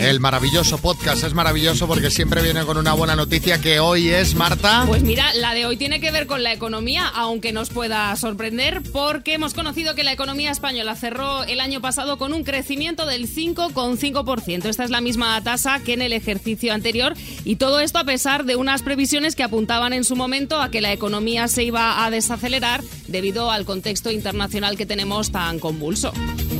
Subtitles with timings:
[0.00, 4.34] El maravilloso podcast es maravilloso porque siempre viene con una buena noticia que hoy es
[4.34, 4.84] Marta.
[4.86, 8.82] Pues mira, la de hoy tiene que ver con la economía, aunque nos pueda sorprender,
[8.92, 13.28] porque hemos conocido que la economía española cerró el año pasado con un crecimiento del
[13.28, 14.66] 5,5%.
[14.66, 17.14] Esta es la misma tasa que en el ejercicio anterior
[17.44, 20.80] y todo esto a pesar de unas previsiones que apuntaban en su momento a que
[20.80, 26.12] la economía se iba a desacelerar debido al contexto internacional que tenemos tan convulso.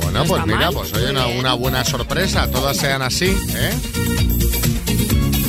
[0.05, 0.73] Bueno, No pues mira, mal.
[0.73, 3.73] pues oye, una, una buena sorpresa, todas sean así, ¿eh?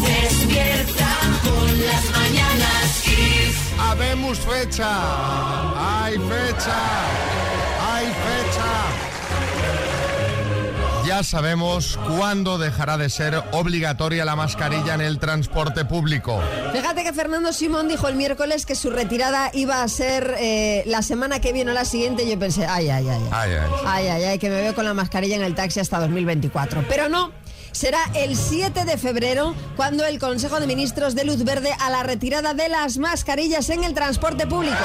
[0.01, 3.03] Despierta con las mañanas
[3.79, 4.89] Habemos fecha.
[6.05, 6.77] Hay fecha.
[11.07, 16.41] Ya sabemos cuándo dejará de ser obligatoria la mascarilla en el transporte público.
[16.73, 21.03] Fíjate que Fernando Simón dijo el miércoles que su retirada iba a ser eh, la
[21.03, 22.25] semana que viene o la siguiente.
[22.25, 23.23] y Yo pensé, ay, ay, ay.
[23.31, 23.71] Ay, ay.
[23.87, 26.85] Ay, ay, ay, que me veo con la mascarilla en el taxi hasta 2024.
[26.89, 27.31] Pero no.
[27.71, 32.03] Será el 7 de febrero cuando el Consejo de Ministros dé luz verde a la
[32.03, 34.77] retirada de las mascarillas en el transporte público.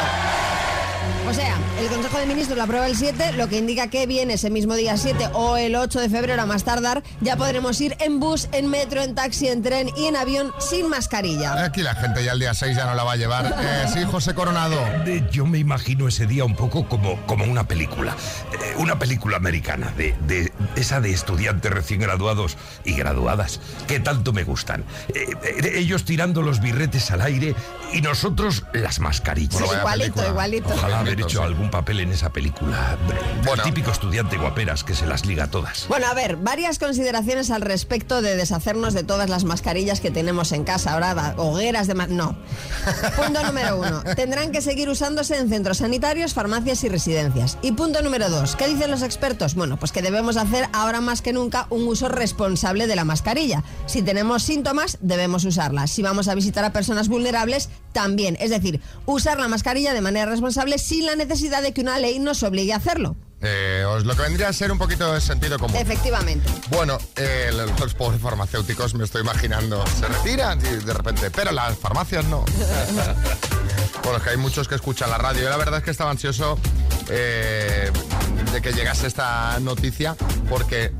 [1.29, 4.33] O sea, el Consejo de Ministros la aprueba el 7, lo que indica que viene
[4.33, 7.95] ese mismo día 7 o el 8 de febrero a más tardar, ya podremos ir
[7.99, 11.63] en bus, en metro, en taxi, en tren y en avión sin mascarilla.
[11.63, 13.55] Aquí la gente ya el día 6 ya no la va a llevar.
[13.71, 14.75] Eh, sí, José Coronado.
[15.05, 18.15] De- Yo me imagino ese día un poco como, como una película,
[18.53, 24.33] Eh, una película americana, de, de- esa de estudiantes recién graduados y graduadas, que tanto
[24.33, 24.83] me gustan.
[25.13, 27.55] Eh, eh, ellos tirando los birretes al aire
[27.93, 29.53] y nosotros las mascarillas.
[29.61, 30.27] Bueno, vaya igualito, película.
[30.29, 30.69] igualito.
[30.73, 31.43] Ojalá haber hecho sí.
[31.43, 32.97] algún papel en esa película.
[33.45, 33.63] Bueno.
[33.63, 35.87] El típico estudiante guaperas que se las liga todas.
[35.87, 40.51] Bueno, a ver, varias consideraciones al respecto de deshacernos de todas las mascarillas que tenemos
[40.51, 40.93] en casa.
[40.93, 41.95] Ahora, hogueras de...
[41.95, 42.35] No.
[43.15, 44.03] Punto número uno.
[44.15, 47.57] Tendrán que seguir usándose en centros sanitarios, farmacias y residencias.
[47.61, 48.55] Y punto número dos.
[48.55, 49.55] ¿Qué dicen los expertos?
[49.55, 53.63] Bueno, pues que debemos hacer ahora más que nunca un uso responsable de la mascarilla.
[53.85, 55.87] Si tenemos síntomas, debemos usarla.
[55.87, 58.37] Si vamos a visitar a personas vulnerables, también.
[58.39, 62.19] Es decir, usar la mascarilla de manera responsable sin la necesidad de que una ley
[62.19, 63.15] nos obligue a hacerlo.
[63.43, 65.75] Eh, os lo que vendría a ser un poquito de sentido común.
[65.75, 66.47] Efectivamente.
[66.69, 71.51] Bueno, eh, los, los pobres farmacéuticos me estoy imaginando, se retiran y de repente, pero
[71.51, 72.45] las farmacias no.
[74.03, 75.41] bueno, es que hay muchos que escuchan la radio.
[75.43, 76.59] Yo la verdad es que estaba ansioso
[77.09, 77.91] eh,
[78.53, 80.15] de que llegase esta noticia
[80.47, 80.91] porque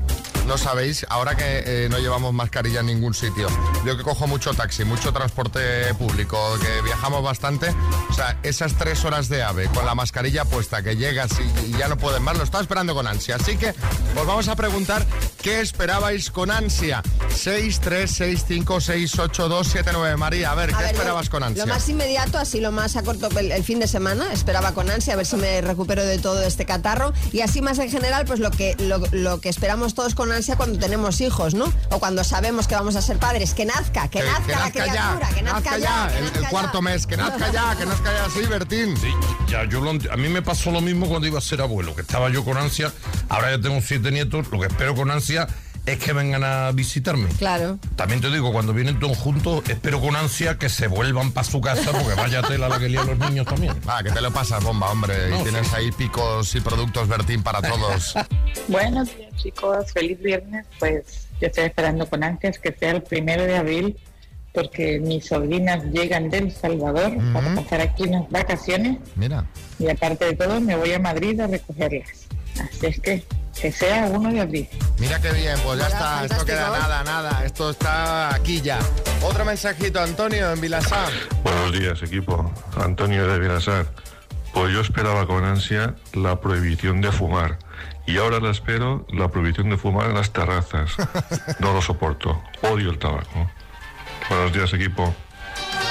[0.46, 3.48] no sabéis, ahora que eh, no llevamos mascarilla en ningún sitio,
[3.84, 7.74] yo que cojo mucho taxi, mucho transporte público, que viajamos bastante,
[8.10, 11.32] o sea, esas tres horas de ave con la mascarilla puesta, que llegas
[11.66, 13.36] y, ya no pueden más, lo estaba esperando con ansia.
[13.36, 15.06] Así que os vamos a preguntar
[15.42, 17.02] qué esperabais con ansia.
[17.34, 20.16] 6, 3, 6, 5, 6, 8, 2, 7, 9.
[20.16, 21.66] María, a ver, ¿qué ver, esperabas lo- con ansia?
[21.66, 24.90] Lo más inmediato, así lo más a corto el, el fin de semana, esperaba con
[24.90, 28.24] ansia a ver si me recupero de todo este catarro y así más en general,
[28.26, 31.72] pues lo que lo, lo que esperamos todos con ansia cuando tenemos hijos, ¿no?
[31.90, 35.42] O cuando sabemos que vamos a ser padres, que nazca, que, nazca, la criatura, que
[35.42, 36.82] nazca, ya, que el, cuarto ya.
[36.82, 38.96] mes, que nazca ya, que nazca ya, sí, Bertín.
[38.96, 39.08] Sí,
[39.48, 42.02] ya yo lo a mí me pasó lo mismo cuando iba a ser abuelo, que
[42.02, 42.92] estaba yo con ansia.
[43.28, 45.31] Ahora ya tengo siete nietos, lo que espero con ansia
[45.84, 47.28] es que vengan a visitarme.
[47.38, 47.78] Claro.
[47.96, 51.60] También te digo, cuando vienen todos juntos, espero con ansia que se vuelvan para su
[51.60, 53.74] casa, porque vaya tela la que lían los niños también.
[53.86, 55.30] Ah, que te lo pasas, bomba, hombre.
[55.30, 55.74] No, y tienes sí.
[55.76, 58.14] ahí picos y productos Bertín para todos.
[58.68, 60.66] Buenos días chicos, feliz viernes.
[60.78, 63.96] Pues yo estoy esperando con ansias que sea el primero de abril
[64.54, 69.46] porque mis sobrinas llegan del Salvador para pasar aquí unas vacaciones Mira.
[69.78, 72.28] y aparte de todo me voy a Madrid a recogerlas.
[72.60, 73.24] Así es que
[73.60, 74.68] que sea 1 de abril.
[74.98, 76.88] Mira qué bien, pues ya está, esto queda fantástico.
[76.88, 78.78] nada, nada, esto está aquí ya.
[79.22, 81.10] Otro mensajito, Antonio, en Vilasar.
[81.44, 82.50] Buenos días, equipo.
[82.76, 83.86] Antonio de Vilasar.
[84.52, 87.58] Pues yo esperaba con ansia la prohibición de fumar.
[88.06, 90.92] Y ahora la espero la prohibición de fumar en las terrazas.
[91.60, 92.42] No lo soporto.
[92.62, 93.50] Odio el tabaco.
[94.28, 95.14] Buenos días, equipo.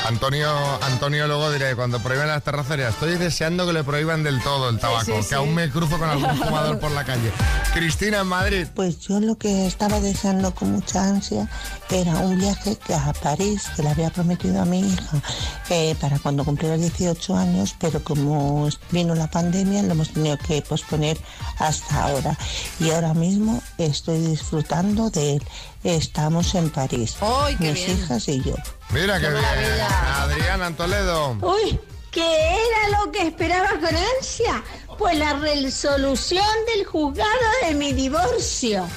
[0.08, 0.50] Antonio,
[0.84, 4.80] Antonio luego diré, cuando prohíben las terracerías, estoy deseando que le prohíban del todo el
[4.80, 5.36] tabaco, sí, que sí.
[5.36, 7.32] aún me cruzo con algún fumador por la calle.
[7.74, 8.68] Cristina en Madrid.
[8.76, 11.48] Pues yo lo que estaba deseando con mucha ansia
[11.90, 15.22] era un viaje que a París, que le había prometido a mi hija
[15.70, 20.62] eh, para cuando cumpliera 18 años, pero como vino la pandemia lo hemos tenido que
[20.62, 21.18] posponer
[21.60, 22.38] hasta ahora.
[22.80, 25.44] Y ahora mismo estoy disfrutando de él.
[25.84, 27.98] Estamos en París, ¡Ay, qué mis bien!
[27.98, 28.54] hijas y yo.
[28.92, 29.82] Mira qué, Qué bien.
[30.16, 31.38] Adriana en Toledo.
[31.42, 31.80] Uy,
[32.12, 34.62] ¿qué era lo que esperaba con ansia?
[35.02, 37.30] Pues la resolución del juzgado
[37.66, 38.88] de mi divorcio.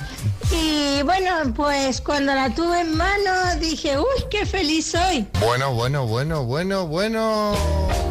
[0.53, 5.27] Y bueno, pues cuando la tuve en mano dije, uy, qué feliz soy.
[5.41, 7.55] Bueno, bueno, bueno, bueno, bueno.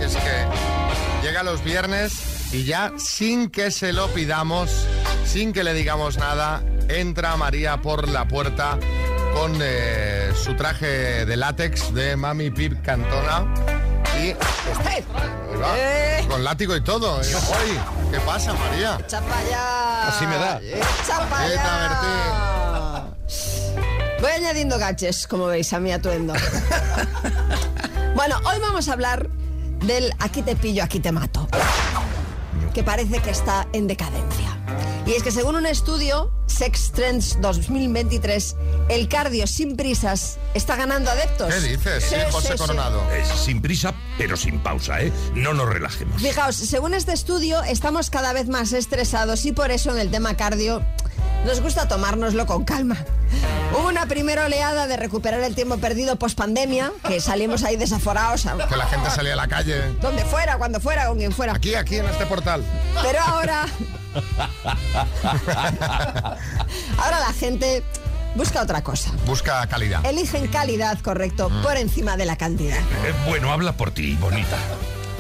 [0.01, 4.72] Es que llega los viernes Y ya sin que se lo pidamos,
[5.24, 8.80] sin que le digamos nada, entra María por la puerta
[9.36, 13.83] con eh, su traje de látex de Mami Pip Cantona
[14.31, 15.06] ahí
[15.75, 16.25] Eh.
[16.30, 17.18] con látigo y todo.
[17.20, 17.80] ¡ay!
[18.12, 18.98] ¿Qué pasa, María?
[19.00, 20.08] Echa para allá.
[20.08, 20.60] Así me da.
[20.62, 23.06] Echa para allá.
[24.22, 26.34] Voy añadiendo gaches, como veis, a mi atuendo.
[28.16, 29.28] bueno, hoy vamos a hablar
[29.81, 31.48] del aquí te pillo, aquí te mato.
[32.74, 34.53] Que parece que está en decadencia.
[35.06, 38.56] Y es que según un estudio, Sex Trends 2023,
[38.88, 41.54] el cardio sin prisas está ganando adeptos.
[41.54, 42.06] ¿Qué dices?
[42.06, 43.02] Sí, José Coronado.
[43.12, 45.12] Es sin prisa, pero sin pausa, ¿eh?
[45.36, 46.22] No nos relajemos.
[46.22, 50.38] Fijaos, según este estudio, estamos cada vez más estresados y por eso en el tema
[50.38, 50.82] cardio
[51.46, 52.96] nos gusta tomárnoslo con calma.
[53.78, 58.46] Hubo una primera oleada de recuperar el tiempo perdido post pandemia, que salimos ahí desaforados,
[58.46, 59.82] a- Que la gente salía a la calle.
[60.02, 61.54] donde fuera, cuando fuera, con quien fuera.
[61.54, 62.64] Aquí, aquí, en este portal.
[63.02, 63.66] Pero ahora,
[66.98, 67.83] ahora la gente
[68.36, 69.12] busca otra cosa.
[69.25, 70.06] Busca calidad.
[70.06, 72.77] Eligen calidad, correcto, por encima de la cantidad.
[72.77, 74.57] Eh, bueno, habla por ti, bonita.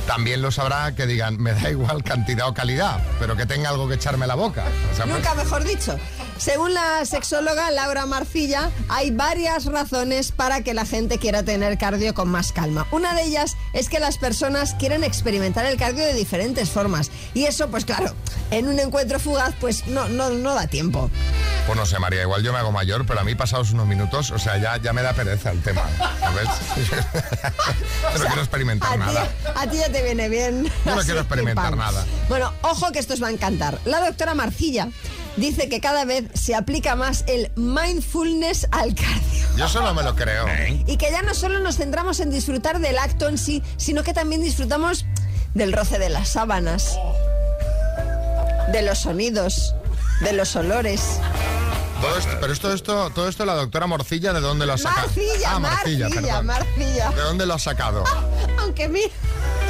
[0.07, 3.87] También lo sabrá que digan, me da igual cantidad o calidad, pero que tenga algo
[3.87, 4.65] que echarme la boca.
[4.91, 5.97] O sea, pues, Nunca mejor dicho.
[6.43, 12.13] Según la sexóloga Laura Marcilla, hay varias razones para que la gente quiera tener cardio
[12.13, 12.85] con más calma.
[12.91, 17.11] Una de ellas es que las personas quieren experimentar el cardio de diferentes formas.
[17.33, 18.13] Y eso, pues claro,
[18.51, 21.09] en un encuentro fugaz, pues no, no, no da tiempo.
[21.65, 24.31] Pues no sé, María, igual yo me hago mayor, pero a mí pasados unos minutos,
[24.31, 25.83] o sea, ya, ya me da pereza el tema,
[26.19, 26.49] ¿sabes?
[28.19, 29.27] No quiero experimentar A nada.
[29.55, 30.69] a ti ya te viene bien.
[30.83, 32.05] No así, quiero experimentar nada.
[32.27, 33.79] Bueno, ojo que esto os va a encantar.
[33.85, 34.89] La doctora Marcilla
[35.37, 39.47] dice que cada vez se aplica más el mindfulness al cardio.
[39.57, 40.45] Yo eso no me lo creo.
[40.87, 44.13] Y que ya no solo nos centramos en disfrutar del acto en sí, sino que
[44.13, 45.05] también disfrutamos
[45.53, 46.97] del roce de las sábanas,
[48.71, 49.75] de los sonidos,
[50.21, 51.01] de los olores.
[52.01, 55.07] Todo esto- pero esto, esto, todo esto la doctora Morcilla, ¿de dónde lo ha sacado?
[55.07, 56.41] Marcilla, ah, Marcilla, Marcilla.
[56.41, 57.09] Marcilla.
[57.11, 58.03] ¿De dónde lo ha sacado?
[58.59, 59.07] Aunque mira,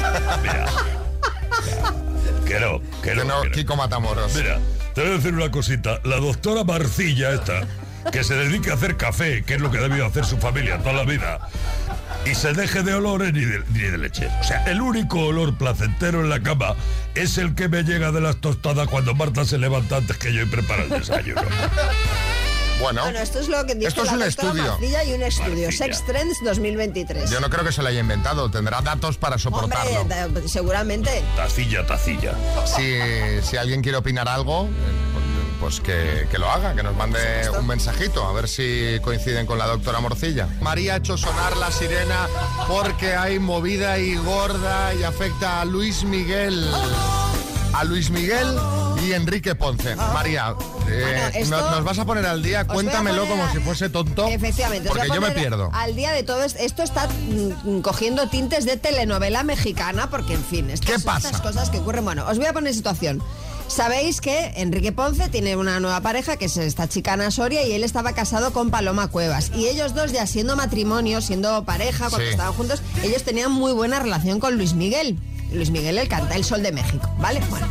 [2.44, 2.80] que Que no.
[2.80, 3.14] no, que
[3.48, 3.52] no.
[3.52, 4.34] Kiko Matamoros.
[4.34, 4.58] Mira,
[4.94, 6.00] te voy a decir una cosita.
[6.04, 7.66] La doctora Marcilla esta,
[8.12, 10.78] que se dedica a hacer café, que es lo que ha debido hacer su familia
[10.78, 11.40] toda la vida,
[12.24, 14.28] y se deje de olores ni de, leche.
[14.40, 16.74] O sea, el único olor placentero en la cama
[17.14, 20.42] es el que me llega de las tostadas cuando Marta se levanta antes que yo
[20.42, 21.42] y prepara el desayuno.
[22.80, 25.04] Bueno, bueno, esto es lo que dice Esto es la un doctora estudio.
[25.04, 25.72] Y un estudio.
[25.72, 27.30] Sex Trends 2023.
[27.30, 30.00] yo no creo que se lo haya inventado, tendrá datos para soportarlo.
[30.00, 31.22] Hombre, da- seguramente.
[31.36, 32.34] Tacilla, tacilla.
[32.66, 32.98] Si,
[33.48, 34.68] si alguien quiere opinar algo, eh,
[35.60, 37.18] pues que, que lo haga, que nos mande
[37.58, 40.48] un mensajito, a ver si coinciden con la doctora Morcilla.
[40.60, 42.26] María ha hecho sonar la sirena
[42.68, 46.68] porque hay movida y gorda y afecta a Luis Miguel.
[47.72, 48.46] A Luis Miguel
[49.04, 49.94] y Enrique Ponce.
[49.96, 50.54] María,
[50.88, 53.88] eh, Bueno, esto- no- nos vas a poner al día, cuéntamelo como a- si fuese
[53.88, 54.26] tonto.
[54.28, 54.88] Efectivamente.
[54.88, 55.70] Porque yo me pierdo.
[55.72, 60.70] Al día de todo esto, está mm, cogiendo tintes de telenovela mexicana, porque en fin,
[60.70, 61.28] estas, ¿Qué pasa?
[61.28, 62.04] estas cosas que ocurren.
[62.04, 63.22] Bueno, os voy a poner situación.
[63.66, 67.72] Sabéis que Enrique Ponce tiene una nueva pareja, que es esta chica Ana Soria, y
[67.72, 69.50] él estaba casado con Paloma Cuevas.
[69.54, 72.32] Y ellos dos, ya siendo matrimonio, siendo pareja, cuando Sí.
[72.32, 75.18] estaban juntos, ellos tenían muy buena relación con Luis Miguel.
[75.50, 77.40] Luis Miguel, el canta El Sol de México, ¿vale?
[77.48, 77.66] Bueno.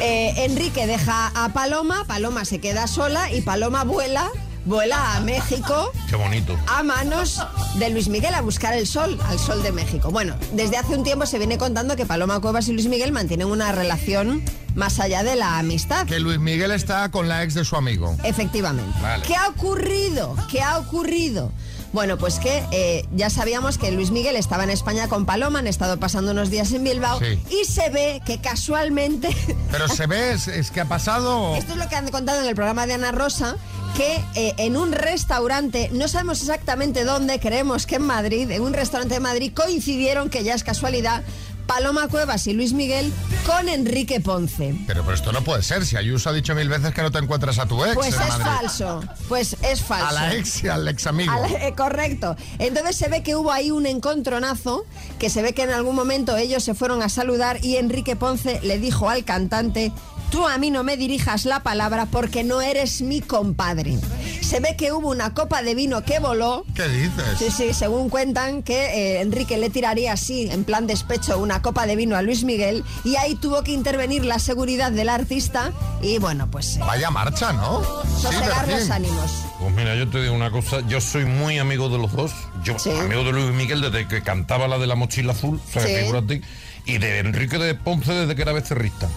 [0.00, 4.30] Eh, Enrique deja a Paloma, Paloma se queda sola y Paloma vuela,
[4.64, 6.56] vuela a México Qué bonito.
[6.68, 7.42] a manos
[7.78, 10.10] de Luis Miguel a buscar el sol, al sol de México.
[10.12, 13.48] Bueno, desde hace un tiempo se viene contando que Paloma Cuevas y Luis Miguel mantienen
[13.48, 14.42] una relación
[14.76, 16.06] más allá de la amistad.
[16.06, 18.16] Que Luis Miguel está con la ex de su amigo.
[18.22, 18.96] Efectivamente.
[19.02, 19.24] Vale.
[19.26, 20.36] ¿Qué ha ocurrido?
[20.48, 21.50] ¿Qué ha ocurrido?
[21.92, 25.66] Bueno, pues que eh, ya sabíamos que Luis Miguel estaba en España con Paloma, han
[25.66, 27.40] estado pasando unos días en Bilbao Sí.
[27.50, 29.30] y se ve que casualmente
[29.70, 31.56] Pero se ve, es, es que ha pasado...
[31.56, 33.56] Esto es lo que han contado en el programa de Ana Rosa,
[33.96, 38.74] que eh, en un restaurante, no sabemos exactamente dónde, creemos que en Madrid, en un
[38.74, 41.22] restaurante de Madrid, coincidieron, que ya es casualidad,
[41.68, 43.12] Paloma Cuevas y Luis Miguel
[43.46, 44.74] con Enrique Ponce.
[44.86, 45.84] Pero, pero esto no puede ser.
[45.86, 48.22] Si Ayuso ha dicho mil veces que no te encuentras a tu ex Pues en
[48.22, 48.44] es Madrid.
[48.46, 50.06] falso, pues es falso.
[50.06, 51.32] A la ex y al ex amigo.
[51.32, 52.36] La- eh, correcto.
[52.58, 54.84] Entonces se ve que hubo ahí un encontronazo,
[55.18, 58.60] que se ve que en algún momento ellos se fueron a saludar y Enrique Ponce
[58.62, 59.92] le dijo al cantante,
[60.30, 63.96] tú a mí no me dirijas la palabra porque no eres mi compadre.
[64.40, 66.64] Se ve que hubo una copa de vino que voló.
[66.74, 67.24] ¿Qué dices?
[67.38, 71.86] Sí, sí, según cuentan que eh, Enrique le tiraría así, en plan despecho, una copa
[71.86, 76.18] de vino a Luis Miguel y ahí tuvo que intervenir la seguridad del artista y
[76.18, 77.82] bueno, pues eh, Vaya marcha, ¿no?
[78.20, 78.78] sosegar Bertín.
[78.80, 79.30] los ánimos.
[79.60, 82.32] Pues mira, yo te digo una cosa, yo soy muy amigo de los dos,
[82.62, 82.90] yo Sí.
[82.90, 85.94] amigo de Luis Miguel desde que cantaba la de la mochila azul, o sea, Sí.
[85.96, 86.42] figúrate,
[86.86, 89.08] y de Enrique de Ponce desde que era becerrista.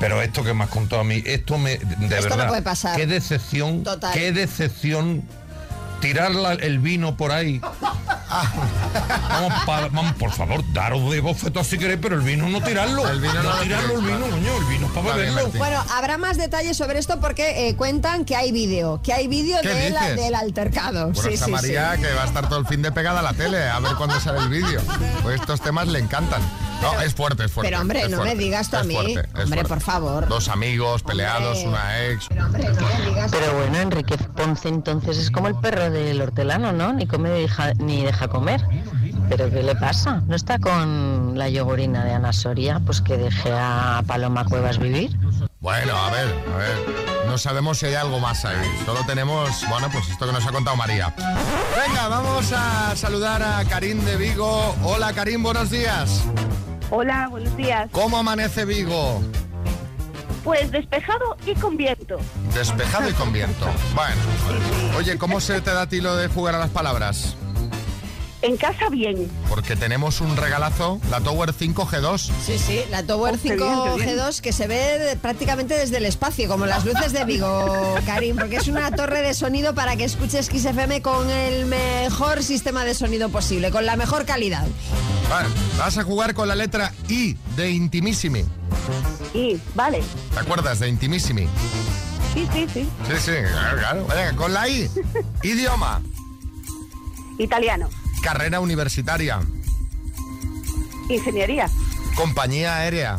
[0.00, 1.76] Pero esto que me has contado a mí, esto me.
[1.78, 2.48] De Esto no verdad.
[2.48, 2.96] puede pasar.
[2.96, 3.82] Qué decepción.
[3.82, 4.12] Total.
[4.14, 5.22] Qué decepción.
[6.00, 7.60] Tirar la- el vino por ahí.
[9.28, 13.08] Vamos, pa- vamos, por favor, daros de bofetos si queréis, pero el vino no tirarlo.
[13.08, 15.48] El vino no lo tirarlo, el vino, coño, el vino es para beberlo.
[15.56, 19.58] Bueno, habrá más detalles sobre esto porque eh, cuentan que hay vídeo, que hay vídeo
[19.62, 21.10] ¿Qué de la- del altercado.
[21.12, 22.02] Bueno, sí, sí, María sí.
[22.02, 24.20] que va a estar todo el fin de pegada a la tele, a ver cuándo
[24.20, 24.80] sale el vídeo.
[25.22, 26.42] Pues estos temas le encantan.
[26.82, 27.70] No, es fuerte, es fuerte.
[27.70, 28.94] pero, hombre, no me digas tú a es mí.
[28.94, 30.28] fuerte, Hombre, por favor.
[30.28, 32.26] Dos amigos peleados, una ex.
[32.28, 33.30] Pero, hombre, no me digas.
[33.30, 36.92] Pero bueno, Enrique Ponce entonces es como el perro del hortelano, ¿no?
[36.92, 38.64] Ni come ni deja, ni deja comer.
[39.28, 40.22] ¿Pero qué le pasa?
[40.26, 42.80] ¿No está con la yogurina de Ana Soria?
[42.84, 45.10] Pues que deje a Paloma Cuevas vivir.
[45.60, 46.76] Bueno, a ver, a ver.
[47.26, 48.56] No sabemos si hay algo más ahí.
[48.86, 51.14] Solo tenemos, bueno, pues esto que nos ha contado María.
[51.86, 54.74] Venga, vamos a saludar a Karim de Vigo.
[54.82, 56.22] Hola, Karim, buenos días.
[56.90, 57.90] Hola, buenos días.
[57.92, 59.22] ¿Cómo amanece Vigo?
[60.42, 62.16] Pues despejado y con viento.
[62.54, 63.66] Despejado y con viento.
[63.94, 64.16] Bueno.
[64.96, 67.36] Oye, ¿cómo se te da a ti lo de jugar a las palabras?
[68.40, 69.28] En casa bien.
[69.48, 72.30] Porque tenemos un regalazo, la Tower 5G2.
[72.46, 73.58] Sí, sí, la Tower Oh, qué bien,
[73.96, 74.18] qué bien.
[74.18, 78.56] 5G2 que se ve prácticamente desde el espacio, como las luces de Vigo, Karim, porque
[78.56, 83.28] es una torre de sonido para que escuches XFM con el mejor sistema de sonido
[83.28, 84.66] posible, con la mejor calidad.
[85.28, 88.44] Vale, vas a jugar con la letra I de Intimissimi.
[89.34, 90.00] Y, vale.
[90.32, 91.48] ¿Te acuerdas de Intimissimi?
[92.34, 92.88] Sí, sí, sí.
[93.08, 94.06] Sí, sí, claro, claro.
[94.06, 94.88] Venga, con la I.
[95.42, 96.00] Idioma.
[97.38, 97.88] Italiano.
[98.22, 99.40] Carrera universitaria.
[101.08, 101.68] Ingeniería.
[102.14, 103.18] Compañía aérea.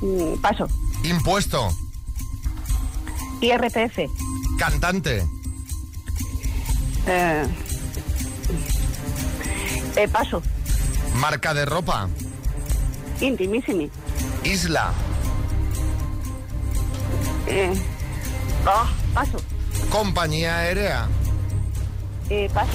[0.00, 0.68] Mm, paso.
[1.04, 1.74] Impuesto.
[3.40, 4.08] IRPF.
[4.58, 5.26] Cantante.
[7.06, 7.46] Eh,
[9.96, 10.42] eh, paso.
[11.16, 12.08] Marca de ropa.
[13.20, 13.90] Intimissimi.
[14.44, 14.92] Isla.
[17.46, 17.72] Eh,
[18.66, 19.38] oh, paso.
[19.90, 21.08] Compañía aérea.
[22.30, 22.70] Eh, paso.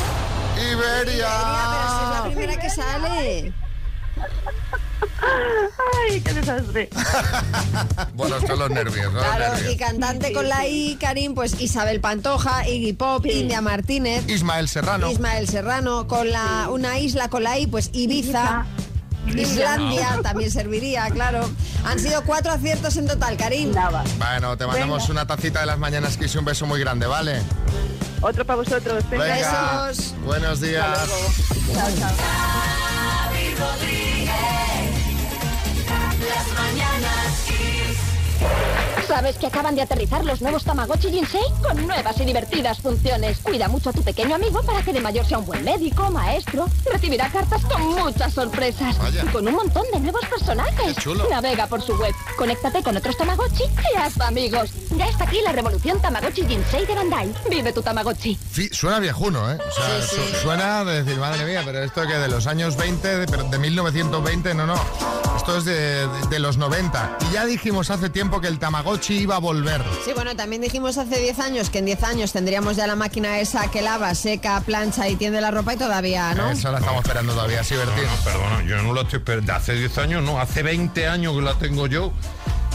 [0.58, 1.28] Iberia.
[1.72, 3.54] Pero si es la primera que sale.
[6.10, 6.90] Ay, qué desastre.
[8.14, 9.20] Bueno, son los nervios, ¿no?
[9.20, 9.74] Claro, nervios.
[9.74, 15.10] y cantante con la I, Karim, pues Isabel Pantoja, Iggy Pop, India Martínez, Ismael Serrano.
[15.10, 18.66] Ismael Serrano, con la una isla con la I, pues Ibiza.
[19.28, 21.50] Islandia también serviría, claro.
[21.86, 23.72] Han sido cuatro aciertos en total, Karim.
[23.72, 24.04] Nada.
[24.18, 25.12] Bueno, te mandamos Venga.
[25.12, 27.42] una tacita de las mañanas que un beso muy grande, ¿vale?
[28.22, 29.04] Otro para vosotros.
[29.10, 29.88] Venga.
[29.88, 30.14] Besos.
[30.24, 31.10] Buenos días.
[31.74, 32.12] Chao, chao.
[39.12, 41.42] ¿Sabes que acaban de aterrizar los nuevos Tamagotchi Jinsei?
[41.62, 43.40] Con nuevas y divertidas funciones.
[43.40, 46.70] Cuida mucho a tu pequeño amigo para que de mayor sea un buen médico, maestro.
[46.90, 48.98] Recibirá cartas con muchas sorpresas.
[49.00, 49.24] Vaya.
[49.26, 50.96] Y con un montón de nuevos personajes.
[50.96, 51.28] Qué chulo.
[51.30, 54.70] Navega por su web, conéctate con otros Tamagotchi y haz amigos.
[54.96, 57.34] Ya está aquí la revolución Tamagotchi Jinsei de Bandai.
[57.50, 58.40] Vive tu Tamagotchi.
[58.54, 59.58] Sí, suena viejuno, ¿eh?
[59.58, 60.36] O sea, Sí, su- sí.
[60.42, 63.60] suena de decir, madre mía, pero esto que de los años 20, de, pero de
[63.60, 64.76] 1920, no, no.
[65.36, 67.18] Esto es de, de- de los 90.
[67.30, 69.84] Y ya dijimos hace tiempo que el Tamagotchi iba a volver.
[70.06, 73.40] Sí, bueno, también dijimos hace 10 años que en 10 años tendríamos ya la máquina
[73.40, 76.52] esa que lava, seca, plancha y tiende la ropa y todavía, ¿no?
[76.52, 78.04] Eso la estamos esperando todavía, sí, Bertín.
[78.04, 79.54] No, perdona, yo no la estoy esperando.
[79.54, 82.14] Hace 10 años, no, hace 20 años que la tengo yo.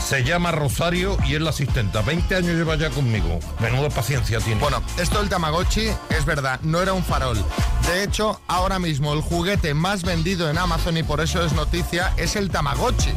[0.04, 2.02] Se llama Rosario y es la asistenta.
[2.02, 3.40] 20 años lleva ya conmigo.
[3.60, 4.60] Menuda paciencia tiene.
[4.60, 7.42] Bueno, esto del Tamagotchi es verdad, no era un farol.
[7.88, 12.12] De hecho, ahora mismo el juguete más vendido en Amazon y por eso es noticia
[12.16, 13.12] es el Tamagotchi.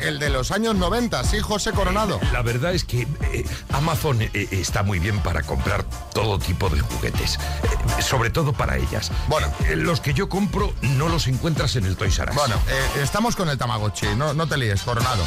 [0.00, 2.20] El de los años 90, sí, José Coronado.
[2.32, 6.68] La verdad es que eh, Amazon eh, eh, está muy bien para comprar todo tipo
[6.68, 7.38] de juguetes,
[7.98, 9.10] eh, sobre todo para ellas.
[9.28, 9.48] Bueno.
[9.68, 12.36] Eh, los que yo compro no los encuentras en el Toys R Us.
[12.36, 15.24] Bueno, eh, estamos con el Tamagotchi, no, no te líes, Coronado.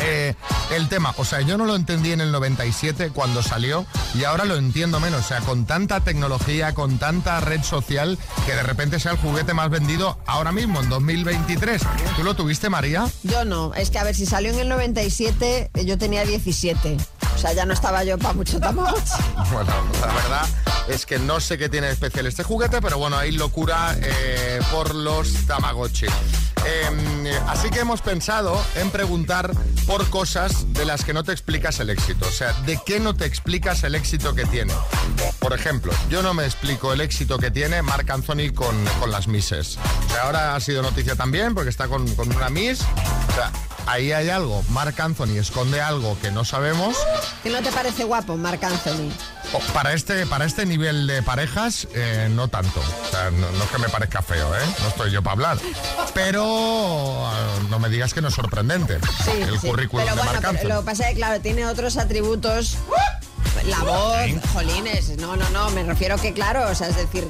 [0.00, 0.34] Eh,
[0.72, 4.44] el tema, o sea, yo no lo entendí en el 97 cuando salió y ahora
[4.44, 5.20] lo entiendo menos.
[5.20, 9.54] O sea, con tanta tecnología, con tanta red social, que de repente sea el juguete
[9.54, 11.82] más vendido ahora mismo, en 2023.
[12.16, 13.06] ¿Tú lo tuviste, María?
[13.22, 16.96] Yo no, es que a ver, si salió en el 97, eh, yo tenía 17.
[17.34, 19.22] O sea, ya no estaba yo para mucho Tamagotchi.
[19.52, 20.46] Bueno, la verdad
[20.88, 24.94] es que no sé qué tiene especial este juguete, pero bueno, hay locura eh, por
[24.94, 26.06] los Tamagotchi.
[26.66, 29.52] Eh, así que hemos pensado en preguntar
[29.86, 32.26] por cosas de las que no te explicas el éxito.
[32.26, 34.72] O sea, ¿de qué no te explicas el éxito que tiene?
[35.38, 39.28] Por ejemplo, yo no me explico el éxito que tiene Marc Anthony con, con las
[39.28, 39.78] Misses.
[39.78, 42.80] O sea, ahora ha sido noticia también porque está con, con una Miss.
[42.80, 43.52] O sea,
[43.86, 44.62] ahí hay algo.
[44.70, 46.96] Marc Anthony esconde algo que no sabemos.
[47.42, 49.10] ¿Que no te parece guapo, Marc Anthony?
[49.72, 52.80] Para este, para este nivel de parejas, eh, no tanto.
[52.80, 54.60] O sea, no, no es que me parezca feo, ¿eh?
[54.82, 55.58] No estoy yo para hablar.
[56.14, 59.68] Pero ah, no me digas que no es sorprendente Sí, el sí.
[59.68, 60.68] currículum Pero de bueno, Marc pero Anthony.
[60.74, 62.76] lo que pasa es que, claro, tiene otros atributos.
[63.66, 64.18] La voz,
[64.52, 67.26] jolines, no, no, no, me refiero que, claro, o sea, es decir,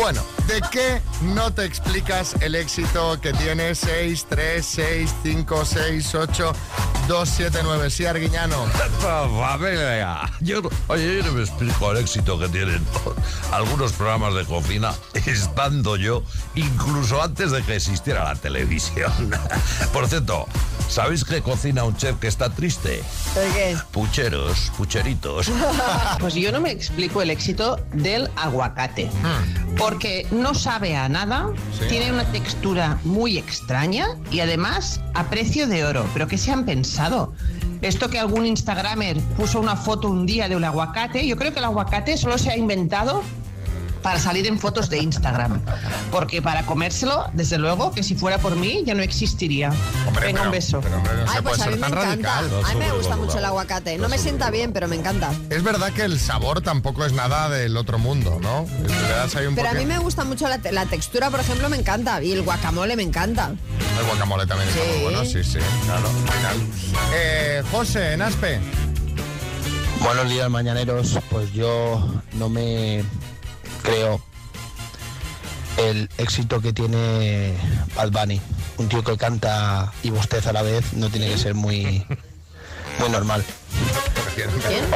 [0.00, 6.14] Bueno, ¿de qué no te explicas el éxito que tiene 6, 3, 6, 5, 6,
[6.14, 6.52] 8,
[7.08, 7.90] 2, 7, 9?
[7.90, 8.64] Sí, Arguiñano.
[9.00, 10.20] Familia.
[10.40, 12.80] Yo, oye, yo no me explico el éxito que tienen
[13.52, 14.94] algunos programas de cocina,
[15.26, 16.22] estando yo
[16.54, 19.12] incluso antes de que existiera la televisión.
[19.92, 20.46] Por cierto,
[20.88, 23.02] ¿sabéis que cocina un chef que está triste?
[23.34, 23.76] ¿por qué?
[23.90, 25.50] Pucheros, pucheritos.
[26.20, 29.10] Pues yo no me explico el éxito del aguacate.
[29.78, 31.50] Porque no sabe a nada,
[31.88, 36.04] tiene una textura muy extraña y además a precio de oro.
[36.12, 37.32] ¿Pero qué se han pensado?
[37.80, 41.60] Esto que algún Instagramer puso una foto un día de un aguacate, yo creo que
[41.60, 43.22] el aguacate solo se ha inventado
[44.02, 45.60] para salir en fotos de Instagram.
[46.10, 49.70] Porque para comérselo, desde luego, que si fuera por mí, ya no existiría.
[50.20, 50.80] Venga, un beso.
[51.28, 52.38] Ay, pues a mí me encanta.
[52.38, 53.98] A mí me gusta mucho el aguacate.
[53.98, 55.30] No me sienta bien, pero me encanta.
[55.50, 58.62] Es verdad que el sabor tampoco es nada del otro mundo, ¿no?
[58.62, 62.22] Un Pero a mí me gusta mucho la, te- la textura, por ejemplo, me encanta.
[62.22, 63.50] Y el guacamole me encanta.
[63.98, 65.58] El guacamole también está muy bueno, sí, sí.
[65.84, 66.56] Claro, al final.
[67.14, 68.60] Eh, José, en Aspe.
[70.02, 71.18] Buenos días, mañaneros.
[71.30, 73.04] Pues yo no me
[73.88, 74.20] creo
[75.78, 77.54] el éxito que tiene
[77.94, 78.40] Bad Bunny.
[78.78, 82.04] Un tío que canta y bosteza a la vez no tiene que ser muy,
[82.98, 83.44] muy normal.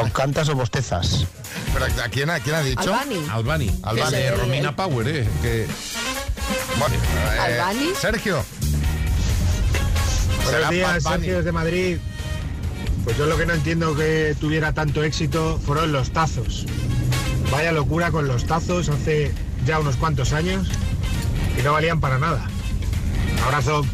[0.01, 1.27] O cantas o bostezas.
[1.73, 2.81] ¿Pero a quién, a quién ha dicho?
[2.81, 3.27] Albani.
[3.31, 3.81] Albani.
[3.83, 4.17] Albani.
[4.17, 5.29] De Romina Power, ¿eh?
[5.41, 5.67] Que...
[6.79, 7.89] Bueno, eh, Albani.
[8.01, 8.45] Sergio.
[10.45, 11.03] Buenos días.
[11.03, 11.99] Sergio desde Madrid.
[13.05, 16.67] Pues yo lo que no entiendo que tuviera tanto éxito fueron los tazos.
[17.52, 19.30] Vaya locura con los tazos hace
[19.66, 20.66] ya unos cuantos años
[21.58, 22.47] y no valían para nada.
[23.36, 23.84] Un abrazo.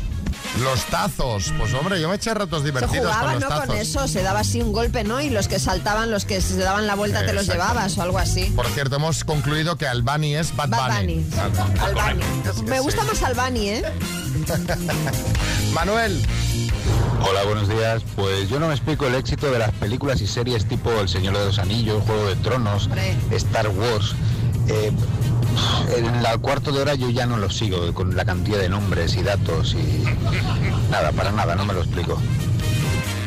[0.62, 1.52] Los tazos.
[1.58, 3.48] Pues hombre, yo me eché ratos Se divertidos jugaba, con los ¿no?
[3.48, 3.66] tazos.
[3.66, 5.20] Con eso, se daba así un golpe, ¿no?
[5.20, 8.18] Y los que saltaban, los que se daban la vuelta, te los llevabas o algo
[8.18, 8.44] así.
[8.56, 11.26] Por cierto, hemos concluido que Albani es Bad, Bad Bunny.
[11.80, 12.22] Albani.
[12.48, 13.08] Es que Me gusta sí.
[13.08, 13.82] más Albani, ¿eh?
[15.72, 16.24] Manuel.
[17.28, 18.02] Hola, buenos días.
[18.16, 21.36] Pues yo no me explico el éxito de las películas y series tipo El Señor
[21.36, 22.88] de los Anillos, Juego de Tronos,
[23.32, 24.14] Star Wars.
[24.68, 24.90] Eh,
[25.94, 29.14] en el cuarto de hora yo ya no lo sigo con la cantidad de nombres
[29.16, 30.04] y datos y
[30.90, 32.18] nada, para nada, no me lo explico.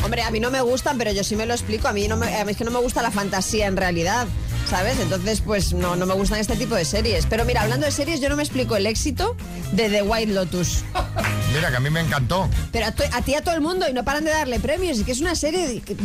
[0.04, 1.88] Hombre, a mí no me gustan, pero yo sí me lo explico.
[1.88, 4.26] A mí, no me, a mí es que no me gusta la fantasía en realidad,
[4.68, 5.00] ¿sabes?
[5.00, 7.28] Entonces, pues no, no me gustan este tipo de series.
[7.28, 9.36] Pero mira, hablando de series, yo no me explico el éxito
[9.74, 10.84] de The White Lotus.
[11.54, 12.50] Mira, que a mí me encantó.
[12.72, 14.60] Pero a, to- a ti y a todo el mundo y no paran de darle
[14.60, 14.98] premios.
[15.00, 15.68] Y que es una serie...
[15.68, 15.96] de- que-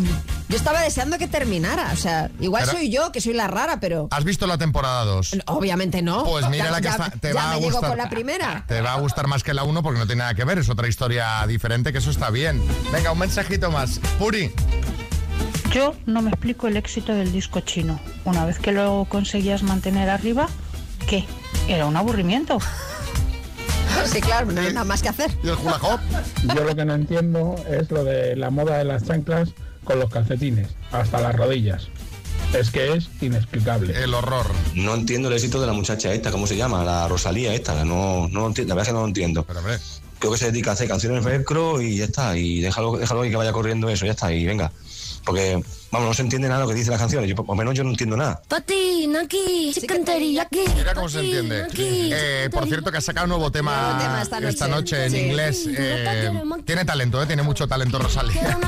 [0.48, 1.90] yo estaba deseando que terminara.
[1.92, 4.08] O sea, igual Pero- soy yo, que soy la rara, pero...
[4.10, 5.38] ¿Has visto la temporada 2?
[5.46, 6.24] Obviamente no.
[6.24, 7.90] Pues mira Ya- la que ya- está, te ya va a me llegó gustar.
[7.90, 8.64] con la primera.
[8.66, 10.68] Te va a gustar más que la 1 porque no tiene nada que ver, es
[10.68, 12.60] otra historia diferente, que eso está bien.
[12.92, 14.00] Venga, un mensajito más.
[14.18, 14.52] Puri.
[15.72, 18.00] Yo no me explico el éxito del disco chino.
[18.24, 20.48] Una vez que lo conseguías mantener arriba,
[21.06, 21.24] ¿qué?
[21.68, 22.58] Era un aburrimiento.
[24.06, 25.30] Sí, claro, no hay nada más que hacer.
[25.42, 26.00] ¿Y el hula hop?
[26.54, 29.50] Yo lo que no entiendo es lo de la moda de las chanclas
[29.84, 31.88] con los calcetines, hasta las rodillas.
[32.52, 33.92] Es que es inexplicable.
[34.02, 34.46] El horror.
[34.74, 36.84] No entiendo el éxito de la muchacha esta, ¿cómo se llama?
[36.84, 39.46] La Rosalía esta, no, no lo entiendo, la verdad es que no lo entiendo.
[40.18, 43.24] Creo que se dedica a hacer canciones de velcro y ya está, y déjalo, déjalo
[43.24, 44.72] y que vaya corriendo eso, ya está, y venga.
[45.24, 47.74] Porque, vamos, no se entiende nada lo que dicen las canciones, yo, por lo menos
[47.74, 48.40] yo no entiendo nada.
[48.48, 50.64] Patina aquí, chicken teriyaki.
[50.76, 51.66] Mira cómo se entiende.
[51.76, 55.06] Eh, por cierto, que ha sacado un nuevo tema, Nuevo tema esta esta noche.
[55.06, 55.66] en inglés.
[55.68, 56.30] Eh,
[56.64, 58.58] tiene talento, eh, tiene mucho talento Rosalía.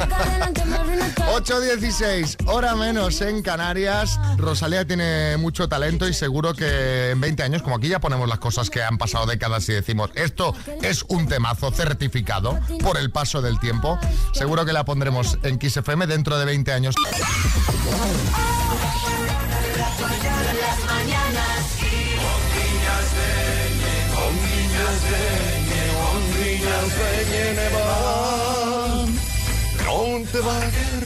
[1.34, 4.18] 8.16, hora menos en Canarias.
[4.36, 8.38] Rosalía tiene mucho talento y seguro que en 20 años, como aquí ya ponemos las
[8.38, 13.42] cosas que han pasado décadas y decimos, esto es un temazo certificado por el paso
[13.42, 13.98] del tiempo,
[14.32, 16.94] seguro que la pondremos en Kiss FM dentro de 20 años.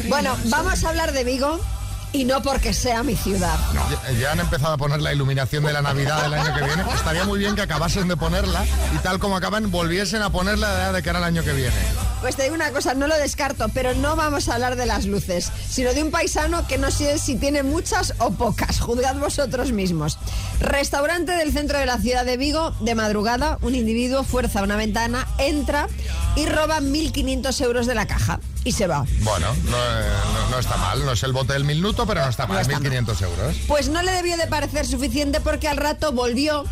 [0.08, 1.58] Bueno, vamos a hablar de Vigo
[2.12, 3.59] y no porque sea mi ciudad.
[4.07, 6.85] Ya, ya han empezado a poner la iluminación de la Navidad del año que viene.
[6.94, 11.03] Estaría muy bien que acabasen de ponerla y tal como acaban, volviesen a ponerla de,
[11.03, 11.75] cara al año que viene.
[12.20, 15.07] Pues te digo una cosa, no lo descarto, pero no vamos a hablar de las
[15.07, 18.79] luces, sino de un paisano que no sé si tiene muchas o pocas.
[18.81, 20.18] Juzgad vosotros mismos.
[20.61, 25.27] Restaurante del centro de la ciudad de Vigo, de madrugada, un individuo fuerza una ventana,
[25.38, 25.88] entra
[26.37, 29.05] y roba 1.500 euros de la caja y se va.
[29.22, 31.05] Bueno, no, eh, no- no está mal.
[31.05, 32.64] No es el bote del minuto, pero no está mal.
[32.66, 33.56] 1.500 euros.
[33.68, 36.64] Pues no le debió de parecer suficiente porque al rato volvió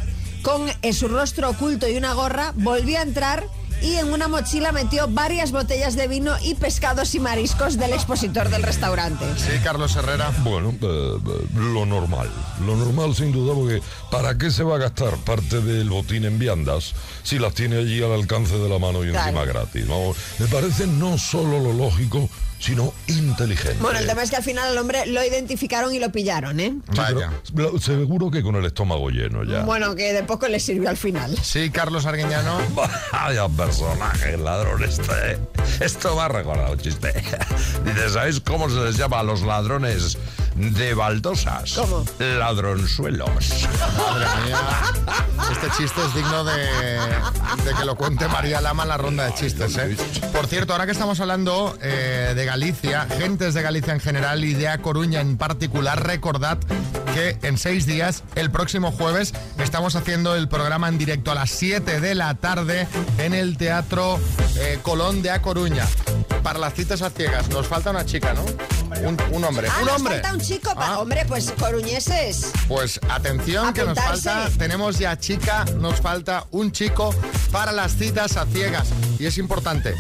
[0.43, 3.45] con eh, su rostro oculto y una gorra, volvió a entrar
[3.83, 8.51] y en una mochila metió varias botellas de vino y pescados y mariscos del expositor
[8.51, 9.25] del restaurante.
[9.39, 10.31] Sí, Carlos Herrera.
[10.43, 12.29] Bueno, eh, eh, lo normal.
[12.67, 16.39] Lo normal, sin duda, porque ¿para qué se va a gastar parte del botín en
[16.39, 19.29] viandas si las tiene allí al alcance de la mano y Claro.
[19.31, 19.89] encima gratis?
[19.89, 22.29] Vamos, me parece no solo lo lógico,
[22.61, 23.79] sino inteligente.
[23.81, 26.75] Bueno, el tema es que al final al hombre lo identificaron y lo pillaron, ¿eh?
[26.93, 27.01] Sí,
[27.55, 29.63] pero lo- seguro que con el estómago lleno ya.
[29.65, 31.37] Bueno, que de poco le sirvió al final.
[31.43, 32.59] Sí, Carlos Arguiñano.
[33.13, 35.39] Vaya personaje, el ladrón este.
[35.83, 37.13] Esto me ha recordado un chiste.
[37.85, 40.19] Dice, ¿sabéis cómo se les llama a los ladrones
[40.61, 41.73] de baldosas?
[41.73, 42.05] ¿Cómo?
[42.19, 43.29] Ladronzuelos.
[43.97, 44.59] Madre mía.
[45.51, 46.53] Este chiste es digno de,
[47.65, 49.77] de que lo cuente María Lama en la ronda de chistes.
[49.79, 49.97] ¿eh?
[50.33, 54.55] Por cierto, ahora que estamos hablando eh, de Galicia, gentes de Galicia en general y
[54.55, 56.59] de A Coruña en particular, recordad
[57.15, 61.51] que en seis días, el próximo jueves, estamos haciendo el programa en directo a las
[61.51, 62.87] 7 de la tarde
[63.19, 64.21] en el Teatro
[64.57, 65.87] eh, Colón de A Coruña.
[66.45, 68.45] Para las citas a ciegas, nos falta una chica, ¿no?
[69.07, 69.69] Un, un hombre.
[69.71, 70.15] Ah, un nos hombre.
[70.15, 70.50] falta un chico.
[70.59, 72.51] Pa- Hombre, pues coruñeses.
[72.69, 77.15] Pues atención que nos falta, tenemos ya chica, nos falta un chico
[77.53, 78.89] para las citas a ciegas.
[79.19, 79.95] Y es importante